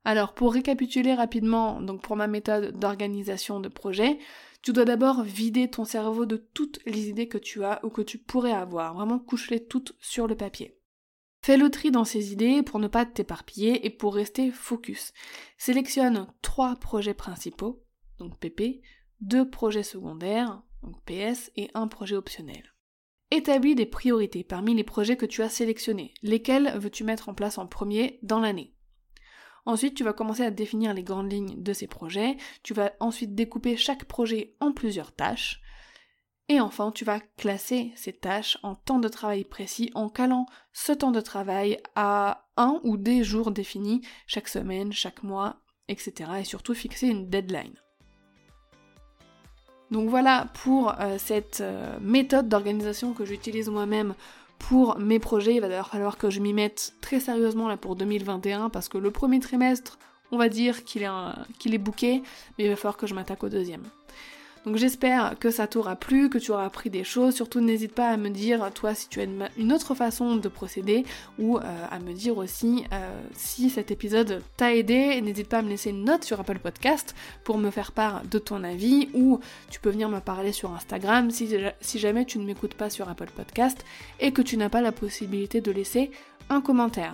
Alors 0.06 0.34
pour 0.34 0.54
récapituler 0.54 1.14
rapidement, 1.14 1.82
donc 1.82 2.02
pour 2.02 2.16
ma 2.16 2.28
méthode 2.28 2.80
d'organisation 2.80 3.60
de 3.60 3.68
projet, 3.68 4.18
tu 4.68 4.74
dois 4.74 4.84
d'abord 4.84 5.24
vider 5.24 5.70
ton 5.70 5.86
cerveau 5.86 6.26
de 6.26 6.36
toutes 6.36 6.82
les 6.86 7.08
idées 7.08 7.30
que 7.30 7.38
tu 7.38 7.64
as 7.64 7.80
ou 7.86 7.90
que 7.90 8.02
tu 8.02 8.18
pourrais 8.18 8.52
avoir, 8.52 8.96
vraiment 8.96 9.18
couche-les 9.18 9.64
toutes 9.64 9.96
sur 10.02 10.28
le 10.28 10.36
papier. 10.36 10.78
Fais 11.42 11.56
le 11.56 11.72
tri 11.72 11.90
dans 11.90 12.04
ces 12.04 12.34
idées 12.34 12.64
pour 12.64 12.80
ne 12.80 12.90
pas 12.90 13.06
t'éparpiller 13.06 13.86
et 13.86 13.90
pour 13.90 14.14
rester 14.14 14.52
focus. 14.52 15.14
Sélectionne 15.58 16.28
trois 16.42 16.76
projets 16.76 17.14
principaux, 17.14 17.82
donc 18.20 18.38
PP, 18.40 18.82
deux 19.22 19.50
projets 19.50 19.84
secondaires, 19.84 20.62
donc 20.84 21.02
PS, 21.06 21.50
et 21.56 21.72
un 21.74 21.88
projet 21.88 22.18
optionnel. 22.18 22.74
Établis 23.32 23.76
des 23.76 23.86
priorités 23.86 24.44
parmi 24.44 24.76
les 24.76 24.84
projets 24.84 25.16
que 25.16 25.26
tu 25.26 25.44
as 25.44 25.50
sélectionnés. 25.50 26.14
Lesquels 26.24 26.74
veux-tu 26.78 27.06
mettre 27.06 27.30
en 27.30 27.34
place 27.34 27.58
en 27.58 27.68
premier 27.68 28.20
dans 28.22 28.42
l'année? 28.42 28.74
Ensuite, 29.68 29.96
tu 29.96 30.06
vas 30.06 30.14
commencer 30.14 30.44
à 30.44 30.50
définir 30.50 30.94
les 30.94 31.04
grandes 31.04 31.30
lignes 31.30 31.62
de 31.62 31.74
ces 31.74 31.88
projets. 31.88 32.38
Tu 32.64 32.74
vas 32.74 32.94
ensuite 33.02 33.36
découper 33.36 33.76
chaque 33.76 34.06
projet 34.06 34.56
en 34.62 34.72
plusieurs 34.72 35.12
tâches. 35.12 35.62
Et 36.48 36.62
enfin, 36.62 36.90
tu 36.92 37.04
vas 37.04 37.20
classer 37.36 37.92
ces 37.98 38.14
tâches 38.14 38.58
en 38.64 38.76
temps 38.76 39.00
de 39.00 39.10
travail 39.10 39.44
précis 39.44 39.92
en 39.94 40.08
calant 40.08 40.46
ce 40.72 40.94
temps 40.94 41.12
de 41.12 41.20
travail 41.20 41.82
à 41.96 42.46
un 42.56 42.80
ou 42.86 42.96
des 42.96 43.26
jours 43.26 43.52
définis 43.52 44.00
chaque 44.26 44.48
semaine, 44.48 44.94
chaque 44.94 45.22
mois, 45.22 45.58
etc. 45.90 46.32
Et 46.40 46.46
surtout 46.46 46.74
fixer 46.74 47.08
une 47.08 47.30
deadline. 47.30 47.76
Donc 49.92 50.10
voilà 50.10 50.48
pour 50.64 50.98
euh, 50.98 51.18
cette 51.18 51.60
euh, 51.60 52.00
méthode 52.00 52.48
d'organisation 52.48 53.14
que 53.14 53.26
j'utilise 53.26 53.70
moi-même 53.70 54.16
pour 54.60 54.98
mes 55.00 55.20
projets. 55.20 55.56
Il 55.56 55.62
va 55.62 55.70
d'ailleurs 55.70 55.90
falloir 55.90 56.18
que 56.18 56.30
je 56.30 56.40
m'y 56.40 56.54
mette 56.54 56.94
très 57.02 57.20
sérieusement 57.20 57.68
là 57.68 57.78
pour 57.78 57.96
2021 57.96 58.70
parce 58.70 58.90
que 58.90 58.98
le 58.98 59.12
premier 59.12 59.40
trimestre, 59.40 59.98
on 60.32 60.38
va 60.38 60.50
dire 60.50 60.84
qu'il 60.84 61.04
est, 61.04 61.10
qu'il 61.60 61.74
est 61.74 61.80
bouqué, 61.80 62.22
mais 62.58 62.66
il 62.66 62.70
va 62.70 62.76
falloir 62.76 62.98
que 62.98 63.08
je 63.08 63.14
m'attaque 63.14 63.44
au 63.44 63.50
deuxième. 63.50 63.84
Donc 64.68 64.76
j'espère 64.76 65.40
que 65.40 65.50
ça 65.50 65.66
t'aura 65.66 65.96
plu, 65.96 66.30
que 66.30 66.38
tu 66.38 66.52
auras 66.52 66.66
appris 66.66 66.90
des 66.90 67.06
choses. 67.06 67.34
Surtout 67.34 67.62
n'hésite 67.62 67.94
pas 67.94 68.10
à 68.10 68.18
me 68.18 68.28
dire 68.28 68.70
toi 68.74 68.94
si 68.94 69.08
tu 69.08 69.22
as 69.22 69.24
une, 69.24 69.72
autre 69.72 69.96
façon 69.96 70.36
de 70.36 70.50
procéder 70.50 71.06
ou 71.40 71.58
euh, 71.58 71.62
à 71.90 72.00
me 72.00 72.12
dire 72.12 72.38
aussi 72.38 72.84
euh, 72.92 73.18
si 73.32 73.70
cet 73.70 73.92
épisode 73.92 74.44
t'a 74.58 74.76
aidé. 74.76 75.22
N'hésite 75.22 75.48
pas 75.48 75.60
à 75.60 75.62
me 75.62 75.70
laisser 75.70 75.92
une 75.92 76.04
note 76.04 76.26
sur 76.26 76.42
Apple 76.42 76.60
Podcast 76.60 77.16
pour 77.46 77.58
me 77.58 77.72
faire 77.72 77.94
part 77.94 78.24
de 78.30 78.40
ton 78.40 78.62
avis 78.66 79.08
ou 79.14 79.40
tu 79.72 79.80
peux 79.80 79.90
venir 79.90 80.10
me 80.10 80.20
parler 80.20 80.52
sur 80.52 80.74
Instagram 80.74 81.32
si, 81.32 81.50
si 81.80 81.98
jamais 81.98 82.26
tu 82.26 82.38
ne 82.38 82.44
m'écoutes 82.44 82.76
pas 82.76 82.90
sur 82.90 83.08
Apple 83.08 83.32
Podcast 83.34 83.86
et 84.20 84.34
que 84.34 84.42
tu 84.42 84.58
n'as 84.58 84.68
pas 84.68 84.82
la 84.82 84.92
possibilité 84.92 85.62
de 85.62 85.72
laisser 85.72 86.12
un 86.50 86.60
commentaire. 86.60 87.14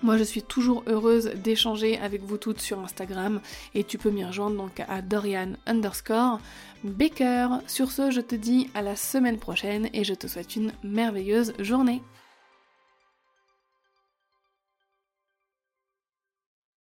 Moi, 0.00 0.16
je 0.16 0.22
suis 0.22 0.42
toujours 0.42 0.84
heureuse 0.86 1.32
d'échanger 1.34 1.98
avec 1.98 2.22
vous 2.22 2.36
toutes 2.36 2.60
sur 2.60 2.78
Instagram 2.78 3.40
et 3.74 3.82
tu 3.82 3.98
peux 3.98 4.10
m'y 4.10 4.24
rejoindre 4.24 4.56
donc 4.56 4.80
à 4.88 5.02
Dorian 5.02 5.54
underscore 5.66 6.38
Baker. 6.84 7.48
Sur 7.66 7.90
ce, 7.90 8.12
je 8.12 8.20
te 8.20 8.36
dis 8.36 8.70
à 8.74 8.82
la 8.82 8.94
semaine 8.94 9.38
prochaine 9.38 9.88
et 9.92 10.04
je 10.04 10.14
te 10.14 10.28
souhaite 10.28 10.54
une 10.54 10.72
merveilleuse 10.84 11.52
journée. 11.58 12.00